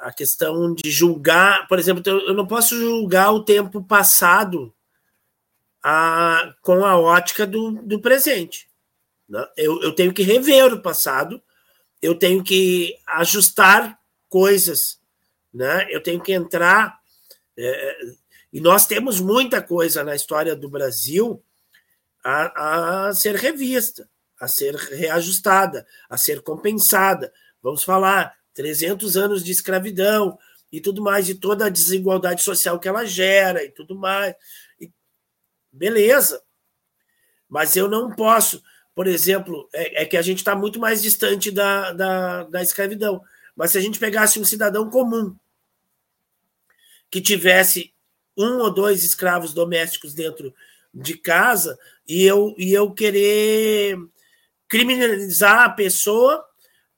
[0.00, 4.74] a questão de julgar, por exemplo, eu não posso julgar o tempo passado
[5.80, 8.68] a, com a ótica do, do presente.
[9.28, 9.46] Né?
[9.56, 11.40] Eu, eu tenho que rever o passado,
[12.02, 13.96] eu tenho que ajustar
[14.28, 14.98] coisas,
[15.52, 15.86] né?
[15.88, 16.98] eu tenho que entrar.
[17.56, 17.96] É,
[18.52, 21.40] e nós temos muita coisa na história do Brasil
[22.24, 24.08] a, a ser revista
[24.44, 27.32] a ser reajustada, a ser compensada.
[27.62, 30.38] Vamos falar 300 anos de escravidão
[30.70, 34.34] e tudo mais, e toda a desigualdade social que ela gera e tudo mais.
[34.78, 34.90] E,
[35.72, 36.42] beleza.
[37.48, 38.62] Mas eu não posso,
[38.94, 43.22] por exemplo, é, é que a gente está muito mais distante da, da, da escravidão.
[43.56, 45.34] Mas se a gente pegasse um cidadão comum
[47.10, 47.94] que tivesse
[48.36, 50.52] um ou dois escravos domésticos dentro
[50.92, 53.96] de casa e eu, e eu querer
[54.74, 56.44] criminalizar a pessoa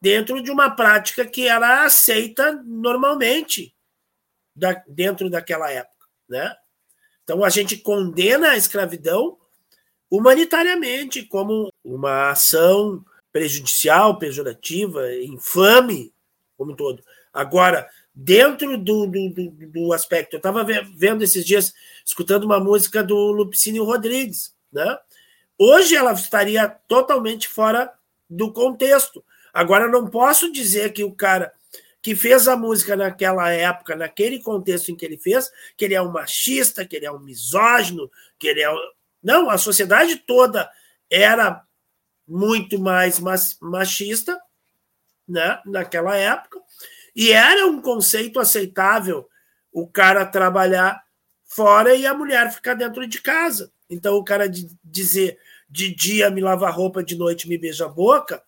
[0.00, 3.76] dentro de uma prática que era aceita normalmente
[4.54, 6.56] da, dentro daquela época, né?
[7.22, 9.36] Então a gente condena a escravidão
[10.10, 16.14] humanitariamente como uma ação prejudicial, pejorativa, infame,
[16.56, 17.02] como um todo.
[17.30, 20.64] Agora, dentro do, do, do, do aspecto, eu estava
[20.96, 24.96] vendo esses dias, escutando uma música do Lupicínio Rodrigues, né?
[25.58, 27.92] Hoje ela estaria totalmente fora
[28.28, 29.24] do contexto.
[29.52, 31.52] Agora, não posso dizer que o cara
[32.02, 36.00] que fez a música naquela época, naquele contexto em que ele fez, que ele é
[36.00, 38.68] um machista, que ele é um misógino, que ele é.
[39.22, 40.70] Não, a sociedade toda
[41.10, 41.64] era
[42.28, 43.18] muito mais
[43.60, 44.40] machista
[45.26, 46.60] né, naquela época,
[47.14, 49.28] e era um conceito aceitável
[49.72, 51.02] o cara trabalhar
[51.44, 53.72] fora e a mulher ficar dentro de casa.
[53.90, 54.48] Então, o cara
[54.84, 55.38] dizer
[55.68, 58.42] de dia me lava a roupa, de noite me beija a boca,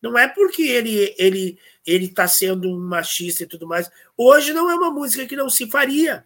[0.00, 3.90] não é porque ele ele ele está sendo um machista e tudo mais.
[4.16, 6.24] Hoje não é uma música que não se faria,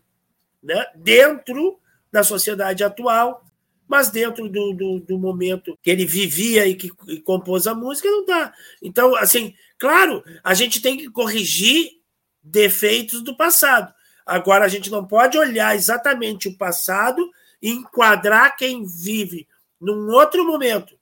[0.62, 0.84] né?
[0.94, 1.78] Dentro
[2.10, 3.44] da sociedade atual,
[3.88, 8.10] mas dentro do, do, do momento que ele vivia e que e compôs a música,
[8.10, 8.52] não dá.
[8.82, 12.00] Então, assim, claro, a gente tem que corrigir
[12.42, 13.92] defeitos do passado.
[14.26, 19.46] Agora, a gente não pode olhar exatamente o passado e enquadrar quem vive
[19.82, 20.96] num outro momento,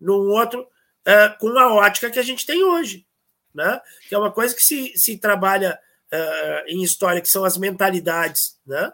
[0.00, 3.04] num outro, uh, com a ótica que a gente tem hoje.
[3.52, 3.80] Né?
[4.08, 5.78] Que é uma coisa que se, se trabalha
[6.12, 8.58] uh, em história, que são as mentalidades.
[8.64, 8.90] Né?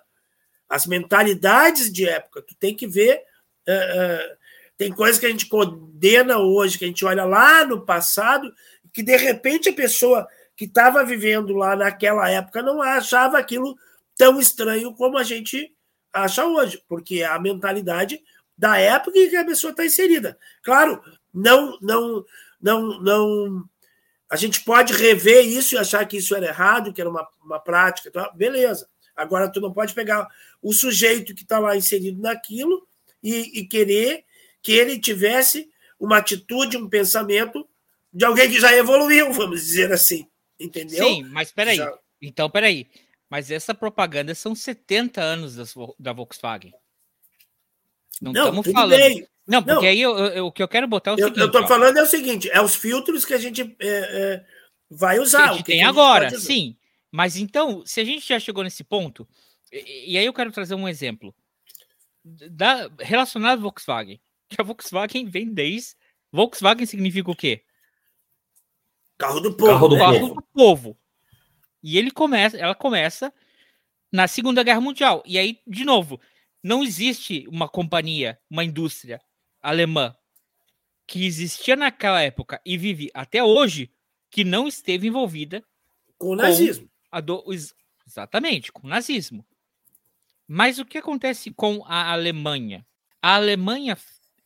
[0.68, 2.42] As mentalidades de época.
[2.42, 3.22] Tu tem que ver.
[3.68, 4.38] Uh,
[4.78, 8.52] tem coisas que a gente condena hoje, que a gente olha lá no passado,
[8.92, 10.26] que de repente a pessoa
[10.56, 13.76] que estava vivendo lá naquela época não achava aquilo
[14.16, 15.72] tão estranho como a gente
[16.12, 18.20] acha hoje, porque a mentalidade
[18.59, 20.36] da época em que a pessoa está inserida.
[20.62, 21.00] Claro,
[21.32, 22.24] não, não,
[22.61, 23.64] não, não.
[24.28, 27.61] A gente pode rever isso e achar que isso era errado, que era uma, uma
[27.61, 28.30] prática, tá?
[28.34, 28.88] beleza.
[29.14, 30.28] Agora, tu não pode pegar
[30.61, 32.86] o sujeito que está lá inserido naquilo
[33.22, 34.24] e, e querer
[34.61, 37.66] que ele tivesse uma atitude, um pensamento
[38.12, 40.28] de alguém que já evoluiu, vamos dizer assim.
[40.59, 41.06] Entendeu?
[41.06, 41.76] Sim, mas peraí.
[41.76, 41.92] Já...
[42.20, 42.86] Então, peraí.
[43.30, 45.56] Mas essa propaganda são 70 anos
[45.98, 46.72] da Volkswagen.
[48.20, 48.98] Não estamos falando.
[48.98, 49.26] Bem.
[49.46, 49.90] Não, porque não.
[49.90, 51.40] aí eu, eu, o que eu quero botar é o eu, seguinte.
[51.40, 54.44] Eu estou falando é o seguinte: é os filtros que a gente é, é,
[54.90, 55.44] vai usar.
[55.44, 56.76] Que a gente tem agora, sim.
[57.10, 59.26] Mas então, se a gente já chegou nesse ponto,
[59.72, 61.34] e, e aí eu quero trazer um exemplo
[62.24, 64.20] da, relacionado à Volkswagen.
[64.48, 65.94] Que a Volkswagen vem desde.
[66.32, 67.62] Volkswagen significa o quê?
[69.18, 69.72] Carro do povo.
[69.72, 70.00] Carro do, né?
[70.00, 70.96] Carro do povo.
[71.82, 73.32] E ele começa, ela começa
[74.12, 75.22] na Segunda Guerra Mundial.
[75.26, 76.20] E aí, de novo,
[76.62, 79.20] não existe uma companhia, uma indústria
[79.62, 80.14] alemã
[81.06, 83.90] que existia naquela época e vive até hoje
[84.30, 85.64] que não esteve envolvida
[86.18, 86.90] Com o nazismo.
[87.11, 87.74] a do- ex-
[88.06, 89.46] exatamente com o nazismo.
[90.46, 92.86] Mas o que acontece com a Alemanha?
[93.22, 93.96] A Alemanha,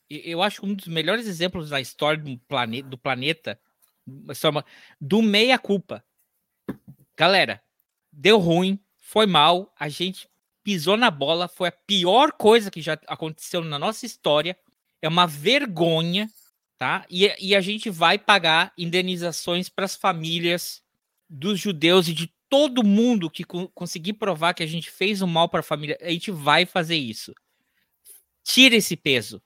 [0.09, 3.61] eu acho um dos melhores exemplos da história do, plane, do planeta,
[5.01, 6.05] do meia culpa.
[7.17, 7.63] Galera,
[8.11, 10.29] deu ruim, foi mal, a gente
[10.63, 14.57] pisou na bola, foi a pior coisa que já aconteceu na nossa história.
[15.01, 16.29] É uma vergonha,
[16.79, 17.05] tá?
[17.11, 20.83] E, e a gente vai pagar indenizações para as famílias
[21.29, 25.27] dos judeus e de todo mundo que co- conseguir provar que a gente fez um
[25.27, 25.99] mal para a família.
[26.01, 27.35] A gente vai fazer isso.
[28.45, 29.43] Tira esse peso.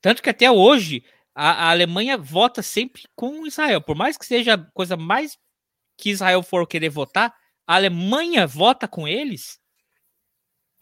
[0.00, 3.80] Tanto que até hoje a, a Alemanha vota sempre com Israel.
[3.80, 5.38] Por mais que seja a coisa mais
[5.96, 7.34] que Israel for querer votar,
[7.66, 9.58] a Alemanha vota com eles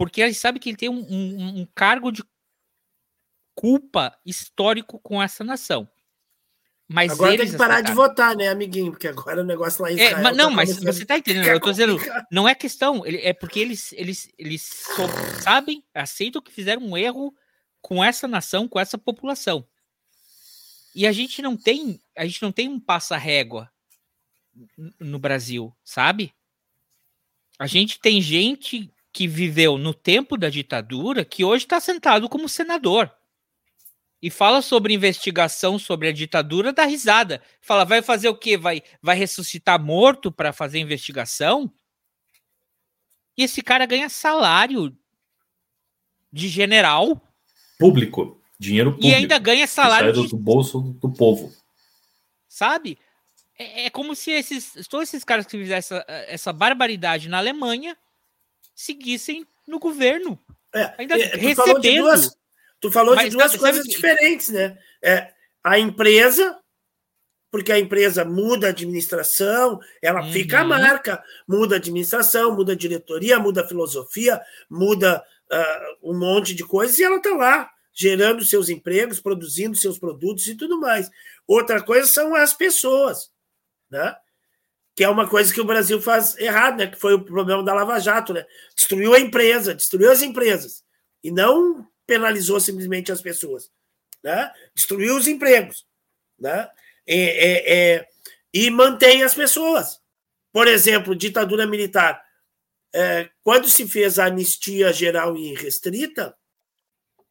[0.02, 2.24] porque eles sabem que ele tem um, um- um cargo de
[3.54, 5.88] culpa histórico com essa nação.
[6.88, 8.08] Mas Agora eles tem que parar de aceitaram.
[8.08, 8.90] votar, né, amiguinho?
[8.90, 10.22] Porque agora o negócio lá em É, Israel.
[10.24, 11.46] mas, não, tá mas você tá entendendo?
[11.46, 11.96] Eu tô dizendo,
[12.32, 14.68] não é questão, ele- é porque eles, eles, eles
[15.40, 17.32] sabem, aceitam que fizeram um erro
[17.80, 19.64] com essa nação, com essa população.
[20.96, 23.70] E a gente não tem, a gente não tem um passa-régua
[24.98, 26.34] no Brasil, sabe?
[27.56, 32.48] A gente tem gente que viveu no tempo da ditadura que hoje está sentado como
[32.48, 33.12] senador.
[34.20, 37.42] E fala sobre investigação sobre a ditadura, dá risada.
[37.60, 38.56] Fala, vai fazer o quê?
[38.56, 41.70] Vai, vai ressuscitar morto para fazer investigação?
[43.36, 44.96] E esse cara ganha salário
[46.32, 47.20] de general
[47.82, 48.40] Público.
[48.58, 49.12] Dinheiro público.
[49.12, 51.52] e ainda ganha salário do, de do bolso do, do povo.
[52.48, 52.96] sabe?
[53.58, 57.96] É, é como se esses, todos esses caras que fizeram essa, essa barbaridade na Alemanha
[58.84, 60.38] seguissem no governo.
[60.74, 62.02] É, Ainda é, tu falou de recebendo.
[62.02, 62.36] duas,
[62.80, 64.78] tu falou de duas coisas diferentes, né?
[65.02, 66.58] É, a empresa,
[67.50, 70.68] porque a empresa muda a administração, ela fica a Uhum.
[70.68, 76.64] marca, muda a administração, muda a diretoria, muda a filosofia, muda ah, um monte de
[76.64, 81.10] coisas e ela está lá, gerando seus empregos, produzindo seus produtos e tudo mais.
[81.46, 83.30] Outra coisa são as pessoas,
[83.90, 84.16] né?
[84.94, 86.86] Que é uma coisa que o Brasil faz errado, né?
[86.86, 88.44] Que foi o problema da Lava Jato, né?
[88.76, 90.84] Destruiu a empresa, destruiu as empresas
[91.24, 93.70] e não penalizou simplesmente as pessoas,
[94.22, 94.52] né?
[94.74, 95.86] Destruiu os empregos,
[96.38, 96.68] né?
[97.06, 98.08] É, é, é,
[98.52, 100.00] e mantém as pessoas.
[100.52, 102.22] Por exemplo, ditadura militar.
[102.94, 106.36] É, quando se fez a anistia geral e restrita,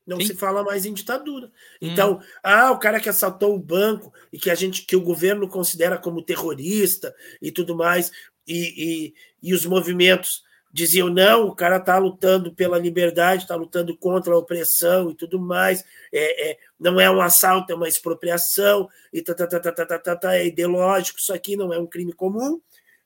[0.05, 0.27] não Sim.
[0.27, 1.47] se fala mais em ditadura.
[1.47, 1.51] Hum.
[1.81, 5.47] Então, ah, o cara que assaltou o banco e que a gente, que o governo
[5.47, 8.11] considera como terrorista e tudo mais,
[8.47, 10.43] e, e, e os movimentos
[10.73, 15.39] diziam não, o cara está lutando pela liberdade, está lutando contra a opressão e tudo
[15.39, 15.83] mais,
[16.13, 19.85] é, é, não é um assalto, é uma expropriação, e tá, tá, tá, tá, tá,
[19.85, 22.61] tá, tá, tá, é ideológico, isso aqui não é um crime comum.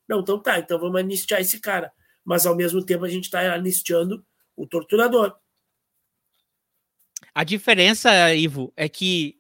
[0.08, 1.92] Não, então tá, então vamos anistiar esse cara.
[2.24, 4.24] Mas ao mesmo tempo a gente está anistiando
[4.56, 5.36] o torturador.
[7.36, 9.36] A diferença, Ivo, é que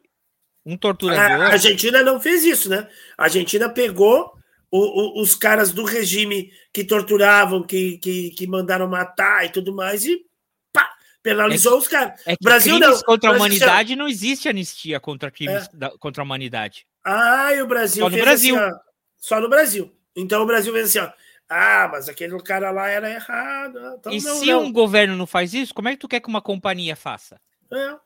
[0.65, 1.45] um torturador.
[1.47, 2.87] a Argentina não fez isso, né?
[3.17, 4.33] A Argentina pegou
[4.69, 9.73] o- o- os caras do regime que torturavam, que, que, que mandaram matar e tudo
[9.73, 10.19] mais, e
[10.73, 10.91] pá,
[11.23, 12.19] penalizou os caras.
[12.25, 13.03] É Brasil crimes não.
[13.03, 15.69] contra a humanidade não existe anistia contra crimes É.
[15.77, 16.85] da- contra a humanidade.
[17.03, 18.59] Ah, e o Brasil Só no fez Brasil.
[18.59, 18.77] assim,
[19.17, 19.95] só no Brasil.
[20.15, 21.11] Então o Brasil fez assim, ó.
[21.47, 23.77] Ah, mas aquele cara lá era errado.
[23.77, 24.63] ah, Então e não, se não.
[24.63, 27.39] um governo não faz isso, como é que tu quer que uma companhia faça?
[27.71, 27.97] É.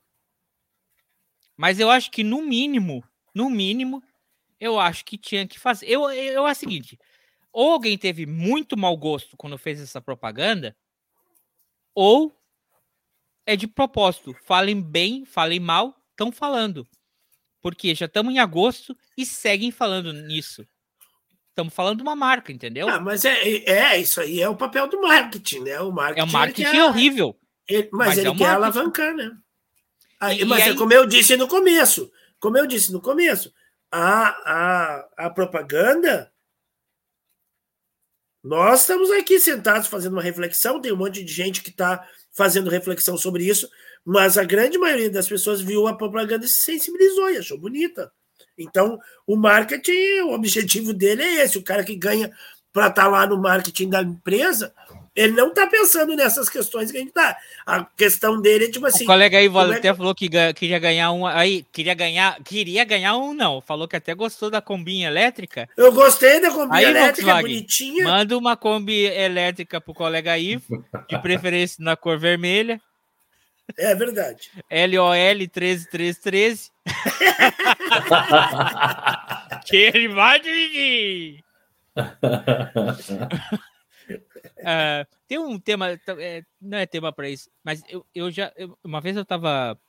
[1.58, 3.04] Mas eu acho que no mínimo,
[3.34, 4.02] no mínimo,
[4.60, 5.88] eu acho que tinha que fazer.
[5.88, 6.98] Eu, eu, é o seguinte:
[7.52, 10.76] ou alguém teve muito mau gosto quando fez essa propaganda,
[11.94, 12.34] ou
[13.46, 14.34] é de propósito.
[14.46, 16.88] Falem bem, falem mal, estão falando.
[17.62, 20.66] Porque já estamos em agosto e seguem falando nisso.
[21.50, 22.88] Estamos falando de uma marca, entendeu?
[22.88, 25.78] Ah, mas é, é, é, isso aí é o papel do marketing, né?
[25.82, 27.38] O marketing, é um marketing quer- horrível.
[27.68, 28.78] ele- mas, mas ele é um quer marketing.
[28.80, 29.38] alavancar, né?
[30.20, 32.12] Aí, E- mas e é aí- como eu disse no começo.
[32.40, 33.54] Como eu disse no começo,
[33.92, 36.32] a, a, a propaganda.
[38.44, 42.70] Nós estamos aqui sentados fazendo uma reflexão, tem um monte de gente que está fazendo
[42.70, 43.70] reflexão sobre isso,
[44.06, 48.12] mas a grande maioria das pessoas viu a propaganda e se sensibilizou e achou bonita.
[48.58, 48.98] Então,
[49.28, 52.32] o marketing, o objetivo dele é esse: o cara que ganha
[52.72, 54.74] para estar lá no marketing da empresa,
[55.16, 57.38] ele não está pensando nessas questões que a gente está.
[57.66, 59.04] A questão dele é tipo assim.
[59.04, 61.26] o colega aí é até falou que queria ganhar um.
[61.26, 62.38] Aí, queria ganhar.
[62.44, 63.62] Queria ganhar um, não.
[63.62, 65.68] Falou que até gostou da combinha elétrica.
[65.76, 68.04] Eu gostei da Kombi Aí, elétrica, é Volkswagen, bonitinha.
[68.04, 72.82] Manda uma Kombi elétrica pro colega Ivo, de preferência na cor vermelha.
[73.78, 74.50] É verdade.
[74.72, 75.14] LOL
[75.52, 76.72] 13313.
[79.66, 81.44] que ele vai dirigir.
[84.64, 88.52] Ah, tem um tema, tá, é, não é tema para isso, mas eu, eu já,
[88.58, 89.80] eu- uma vez eu estava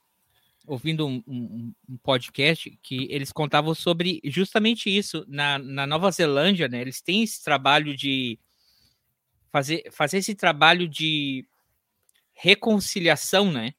[0.67, 6.67] ouvindo um, um- um podcast que eles contavam sobre justamente isso na, na Nova Zelândia,
[6.67, 6.79] né?
[6.81, 8.39] Eles têm esse trabalho de
[9.51, 11.45] fazer, fazer esse trabalho de
[12.33, 13.73] reconciliação, né?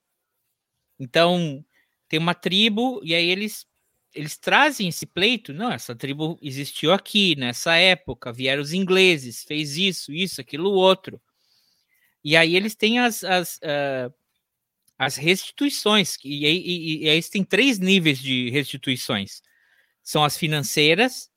[0.99, 1.63] Então
[2.07, 3.65] tem uma tribo e aí eles
[4.13, 5.53] eles trazem esse pleito.
[5.53, 8.31] Não, essa tribo existiu aqui nessa época.
[8.31, 11.21] Vieram os ingleses, fez isso, isso, aquilo, outro.
[12.23, 14.11] E aí eles têm as, as, ah,
[14.97, 16.17] as restituições.
[16.23, 19.41] E e, e aí têm três níveis de restituições.
[20.03, 21.31] São as financeiras,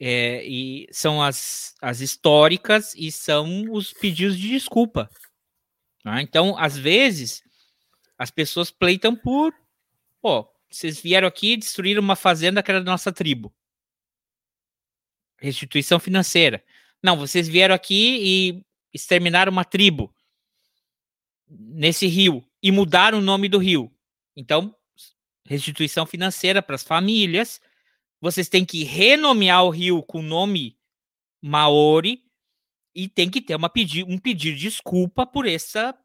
[0.00, 5.10] é, e são as, as históricas e são os pedidos de desculpa.
[6.04, 6.22] tá?
[6.22, 7.42] Então, às vezes,
[8.16, 9.52] as pessoas pleitam por,
[10.22, 13.54] pô, vocês vieram aqui e destruíram uma fazenda que era da nossa tribo.
[15.38, 16.62] Restituição financeira.
[17.02, 20.14] Não, vocês vieram aqui e exterminaram uma tribo
[21.48, 23.90] nesse rio e mudaram o nome do rio.
[24.36, 24.74] Então,
[25.46, 27.60] restituição financeira para as famílias.
[28.20, 30.76] Vocês têm que renomear o rio com o nome
[31.40, 32.24] Maori
[32.94, 35.96] e tem que ter uma pedi um pedido de desculpa por essa,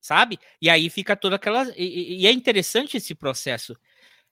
[0.00, 0.38] sabe?
[0.60, 1.68] E aí fica toda aquela.
[1.76, 3.76] E, e- e é interessante esse processo.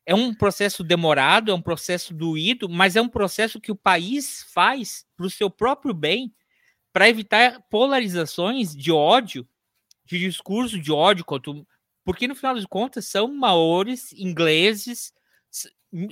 [0.07, 4.45] É um processo demorado, é um processo doído, mas é um processo que o país
[4.53, 6.35] faz para o seu próprio bem,
[6.93, 9.47] para evitar polarizações de ódio,
[10.05, 11.25] de discurso de ódio
[12.05, 15.13] Porque no final das contas são maores, ingleses,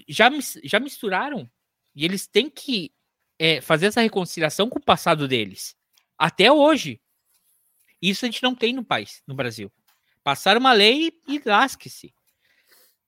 [0.07, 0.31] já,
[0.63, 1.51] já misturaram.
[1.95, 2.93] E eles têm que
[3.39, 5.77] é, fazer essa reconciliação com o passado deles.
[6.17, 7.01] Até hoje.
[8.01, 9.73] Isso a gente não tem no país, no Brasil.
[10.23, 12.15] Passaram uma lei e lasque-se.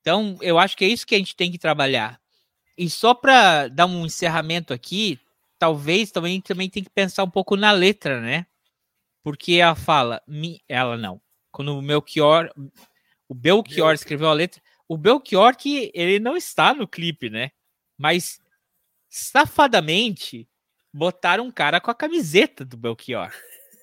[0.01, 2.21] Então, eu acho que é isso que a gente tem que trabalhar.
[2.77, 5.21] E só para dar um encerramento aqui,
[5.59, 8.47] talvez também, também tem que pensar um pouco na letra, né?
[9.23, 11.21] Porque ela fala, mi- ela não.
[11.53, 12.51] Quando o Melchior,
[13.29, 17.51] o Belchior escreveu a letra, o Belchior que ele não está no clipe, né?
[17.99, 18.41] Mas
[19.11, 20.49] safadamente
[20.93, 23.31] botaram um cara com a camiseta do Belchior.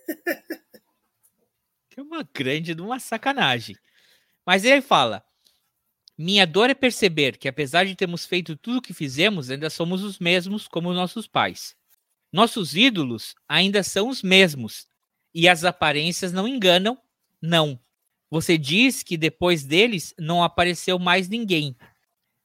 [1.90, 3.76] que é uma grande de uma sacanagem.
[4.46, 5.24] Mas ele fala:
[6.18, 10.04] Minha dor é perceber que, apesar de termos feito tudo o que fizemos, ainda somos
[10.04, 11.76] os mesmos como nossos pais.
[12.32, 14.88] Nossos ídolos ainda são os mesmos.
[15.34, 16.98] E as aparências não enganam,
[17.40, 17.80] não.
[18.32, 21.76] Você diz que depois deles não apareceu mais ninguém.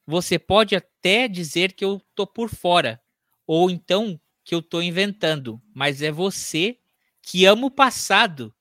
[0.05, 3.01] Você pode até dizer que eu tô por fora,
[3.47, 6.77] ou então que eu tô inventando, mas é você
[7.21, 8.53] que ama o passado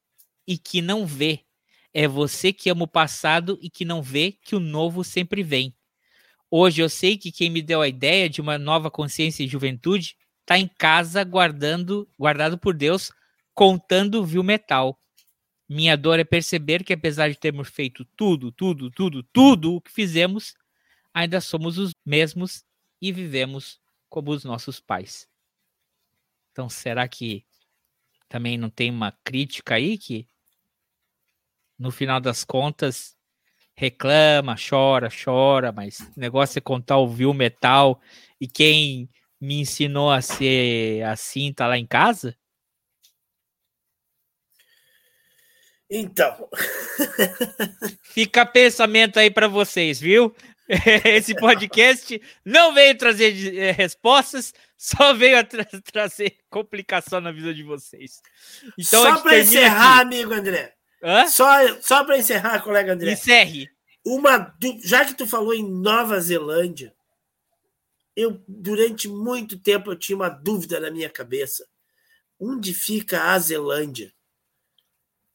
[0.47, 1.45] e que não vê.
[1.95, 5.75] É você que ama o passado e que não vê que o novo sempre vem.
[6.51, 10.17] Hoje eu sei que quem me deu a ideia de uma nova consciência e juventude
[10.41, 13.11] está em casa guardando, guardado por Deus,
[13.55, 14.99] contando viu metal.
[15.69, 19.91] Minha dor é perceber que apesar de termos feito tudo, tudo, tudo, tudo o que
[19.91, 20.55] fizemos,
[21.15, 22.65] ainda somos os mesmos
[23.01, 25.27] e vivemos como os nossos pais.
[26.51, 27.45] Então, será que
[28.29, 30.29] também não tem uma crítica aí que
[31.83, 33.17] no final das contas
[33.75, 38.01] reclama, chora, chora, mas o negócio é contar o viu metal
[38.41, 39.11] e quem
[39.41, 42.37] me ensinou a ser assim tá lá em casa?
[45.91, 46.49] Então,
[48.15, 50.35] Fica pensamento aí para vocês, viu?
[51.05, 57.53] Esse podcast não veio trazer eh, respostas, só veio a tra- trazer complicação na vida
[57.53, 58.23] de vocês.
[58.79, 60.03] Então, só para encerrar, aqui.
[60.03, 60.75] amigo André.
[61.03, 61.27] Hã?
[61.27, 61.47] Só,
[61.81, 63.13] só para encerrar, colega André.
[63.13, 63.69] Encerre.
[64.05, 66.95] Uma, du- já que tu falou em Nova Zelândia,
[68.15, 71.67] eu durante muito tempo eu tinha uma dúvida na minha cabeça.
[72.39, 74.13] Onde fica a Zelândia?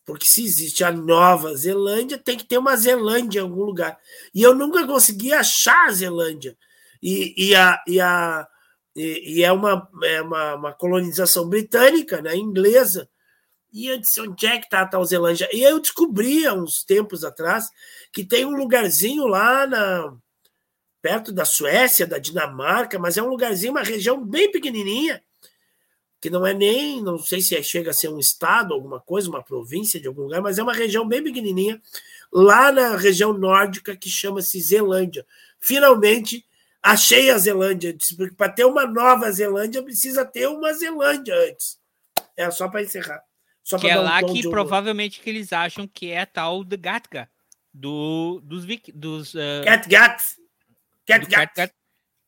[0.06, 3.98] Porque se existe a Nova Zelândia, tem que ter uma Zelândia em algum lugar.
[4.34, 6.58] E eu nunca consegui achar a Zelândia.
[7.02, 8.48] E, e, a, e, a,
[8.96, 13.10] e, e é, uma, é uma, uma colonização britânica, né, inglesa.
[13.78, 15.48] E eu disse, onde é que está a tal Zelândia?
[15.54, 17.70] E eu descobri há uns tempos atrás
[18.12, 20.18] que tem um lugarzinho lá na,
[21.00, 25.24] perto da Suécia, da Dinamarca, mas é um lugarzinho, uma região bem pequenininha,
[26.20, 29.30] que não é nem, não sei se é- chega a ser um estado, alguma coisa,
[29.30, 31.80] uma província de algum lugar, mas é uma região bem pequenininha,
[32.34, 35.24] lá na região nórdica que chama-se Zelândia.
[35.60, 36.44] Finalmente
[36.82, 41.78] achei a Zelândia, porque para ter uma nova Zelândia precisa ter uma Zelândia antes.
[42.36, 43.27] É só para encerrar.
[43.68, 46.26] Só Que é um lá tom que de provavelmente que eles acham que é a
[46.26, 47.30] tal do Gatka.
[47.74, 50.24] Do, dos Vik- dos ah, Cat Gat.
[51.06, 51.30] Cat Gat.
[51.30, 51.74] Kattegat,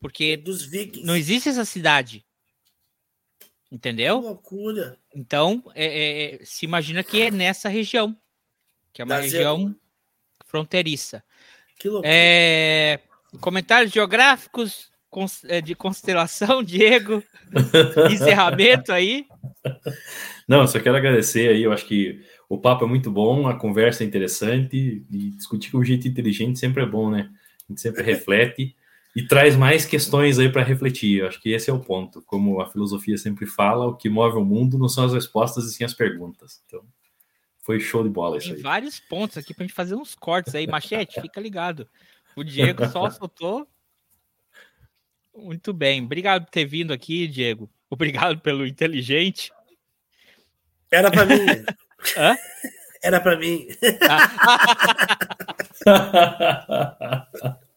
[0.02, 1.08] Porque Dos Vikings.
[1.08, 2.26] não existe essa cidade.
[3.40, 4.20] Que Entendeu?
[4.20, 5.00] loucura.
[5.16, 8.20] Então, é- é- se imagina que é nessa região,
[8.92, 9.74] que é uma Da região
[10.46, 11.24] fronteiriça.
[11.78, 12.12] Que loucura.
[12.14, 13.00] É,
[13.40, 14.99] comentários geográficos é,
[15.64, 17.24] de constelação, Diego.
[18.12, 19.26] Encerramento aí.
[20.48, 21.64] Não, só quero agradecer aí.
[21.64, 25.80] Eu acho que o papo é muito bom, a conversa é interessante e discutir com
[25.80, 27.30] um jeito inteligente sempre é bom, né?
[27.68, 28.76] A gente sempre reflete
[29.16, 31.20] e traz mais questões aí para refletir.
[31.20, 32.22] Eu acho que esse é o ponto.
[32.24, 35.74] Como a filosofia sempre fala, o que move o mundo não são as respostas e
[35.74, 36.62] sim as perguntas.
[36.66, 36.84] Então,
[37.60, 38.62] foi show de bola isso Tem aí.
[38.62, 40.66] vários pontos aqui pra gente fazer uns cortes aí.
[40.66, 41.88] Machete, fica ligado.
[42.36, 43.68] O Diego só soltou.
[45.42, 46.04] Muito bem.
[46.04, 47.70] Obrigado por ter vindo aqui, Diego.
[47.90, 49.52] Obrigado pelo inteligente.
[50.92, 51.36] Era pra mim.
[52.18, 52.38] Hã?
[53.04, 53.68] Era pra mim.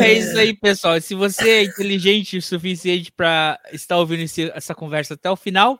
[0.00, 1.00] É isso aí, pessoal.
[1.00, 5.78] Se você é inteligente o suficiente para estar ouvindo esse- essa conversa até o final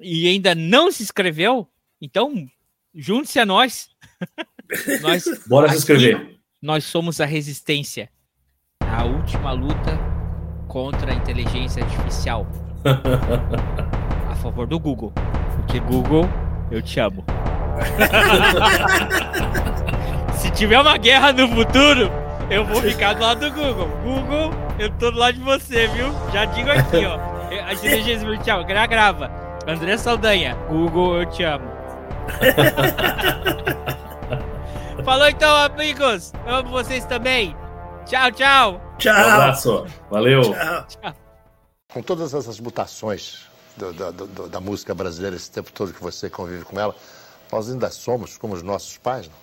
[0.00, 1.68] e ainda não se inscreveu,
[2.00, 2.46] então
[2.94, 3.88] junte-se a nós.
[5.02, 6.36] nós Bora se aqui, inscrever.
[6.60, 8.10] Nós somos a resistência.
[9.02, 9.98] A última luta
[10.68, 12.46] contra a inteligência artificial.
[14.30, 15.12] a favor do Google.
[15.56, 16.28] Porque Google,
[16.70, 17.24] eu te amo.
[20.34, 22.08] Se tiver uma guerra no futuro,
[22.48, 23.88] eu vou ficar do lado do Google.
[24.04, 26.14] Google, eu tô do lado de você, viu?
[26.32, 27.18] Já digo aqui, ó.
[27.66, 29.32] A inteligência artificial, gra grava.
[29.66, 31.64] André Saldanha, Google, eu te amo.
[35.04, 36.32] Falou então, amigos.
[36.46, 37.56] Amo vocês também.
[38.06, 38.91] Tchau, tchau.
[39.10, 39.30] Um Tchau.
[39.30, 39.86] abraço.
[40.10, 40.42] Valeu.
[40.42, 41.14] Tchau.
[41.92, 43.46] Com todas essas mutações
[43.76, 46.94] do- da- do- da música brasileira, esse tempo todo que você convive com ela,
[47.50, 49.34] nós ainda somos como os nossos pais, não?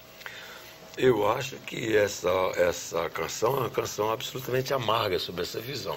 [0.98, 5.96] Eu acho que essa, essa canção é uma canção absolutamente amarga sobre essa visão.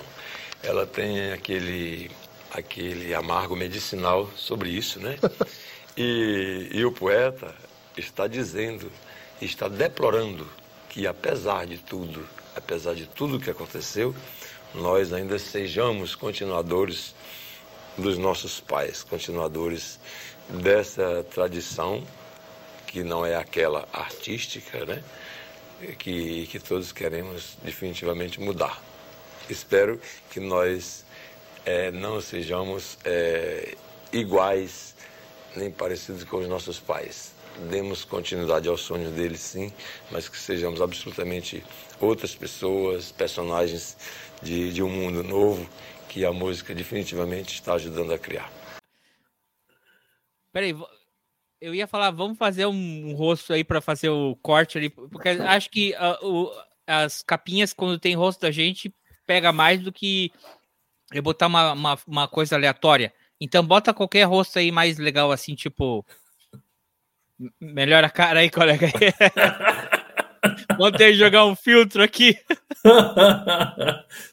[0.62, 2.10] Ela tem aquele,
[2.52, 5.16] aquele amargo medicinal sobre isso, né?
[5.94, 7.54] E, e o poeta
[7.98, 8.90] está dizendo,
[9.42, 10.48] está deplorando
[10.88, 14.14] que apesar de tudo, apesar de tudo que aconteceu,
[14.74, 17.14] nós ainda sejamos continuadores
[17.96, 19.98] dos nossos pais, continuadores
[20.48, 22.02] dessa tradição
[22.86, 25.02] que não é aquela artística, né?
[25.98, 28.80] Que, que todos queremos definitivamente mudar.
[29.50, 30.00] Espero
[30.30, 31.04] que nós
[31.66, 33.74] eh, não sejamos eh,
[34.12, 34.94] iguais
[35.56, 37.32] nem parecidos com os nossos pais.
[37.70, 39.72] Demos continuidade ao sonho deles, sim,
[40.10, 41.62] mas que sejamos absolutamente
[42.00, 43.96] outras pessoas, personagens
[44.42, 45.68] de, de um mundo novo
[46.08, 48.50] que a música definitivamente está ajudando a criar.
[50.52, 50.74] Peraí,
[51.60, 55.70] eu ia falar, vamos fazer um, rosto aí pra fazer o corte ali, porque acho
[55.70, 56.50] que ah, o-
[56.86, 58.92] as capinhas, quando tem rosto da gente,
[59.26, 60.30] pega mais do que
[61.12, 63.14] eu botar uma, uma, uma coisa aleatória.
[63.40, 66.04] Então bota qualquer rosto aí mais legal, assim, tipo.
[67.60, 68.86] Melhora a cara aí, colega.
[70.76, 72.36] Vamos ter que jogar um filtro aqui.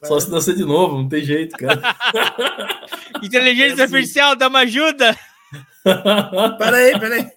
[0.04, 1.80] Só se nascer de novo, não tem jeito, cara.
[3.22, 5.16] Inteligência artificial, dá uma ajuda.
[6.58, 7.30] Peraí, peraí.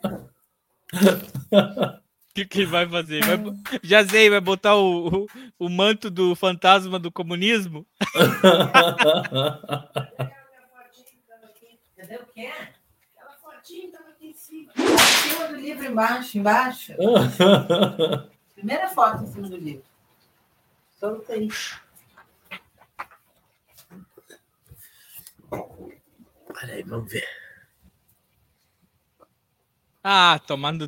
[0.93, 3.24] O que, que ele vai fazer?
[3.24, 3.38] Vai
[3.82, 5.28] já sei, vai botar o, o,
[5.59, 7.88] o manto do fantasma do comunismo?
[11.95, 12.51] Cadê o quê?
[13.15, 13.91] Aquela fotinha
[14.54, 15.47] cima.
[15.47, 16.94] Do livro, embaixo, embaixo.
[18.56, 19.84] Primeira foto em cima do livro.
[20.99, 21.49] Soltei.
[26.60, 27.27] Peraí, vamos ver.
[30.03, 30.86] Ah, tomando.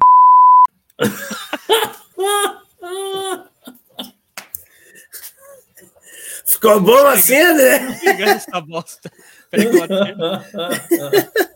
[6.46, 7.80] Ficou bom assim, André?
[8.00, 9.12] Pegando essa bosta.
[9.50, 11.55] Peraí que eu até-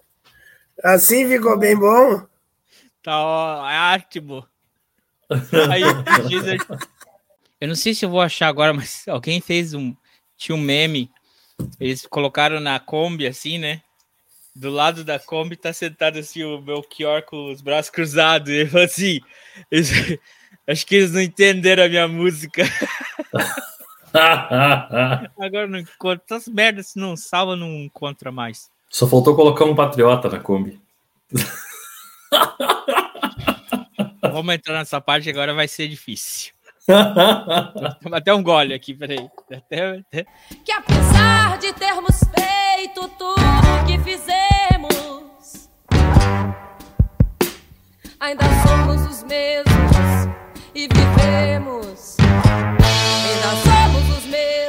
[0.84, 2.26] Assim ficou bem bom?
[3.04, 3.64] Tá ó,
[3.96, 4.46] ótimo.
[5.72, 5.82] Aí,
[7.62, 9.96] eu não sei se eu vou achar agora, mas alguém fez um.
[10.38, 11.12] Tinha um meme.
[11.80, 13.82] Eles colocaram na Kombi, assim, né?
[14.56, 18.50] Do lado da Kombi tá sentado assim o Belchior com os braços cruzados.
[18.50, 19.20] E ele falou assim:
[19.70, 19.92] "Eles-
[20.68, 22.64] Acho que eles não entenderam a minha música.
[25.40, 26.24] Agora não encontro.
[26.30, 28.70] Essas merdas, se não salva, não encontra mais.
[28.90, 30.82] Só faltou colocar um patriota na Kombi.
[34.22, 36.54] Vamos entrar nessa parte agora, vai ser difícil.
[38.12, 39.30] Até um gole aqui, peraí.
[39.52, 40.26] Até, até...
[40.66, 43.42] Que apesar de termos feito tudo
[43.86, 45.70] que fizemos,
[48.20, 50.30] ainda somos os mesmos
[50.74, 52.18] e vivemos.
[52.20, 54.69] Ainda somos os mesmos.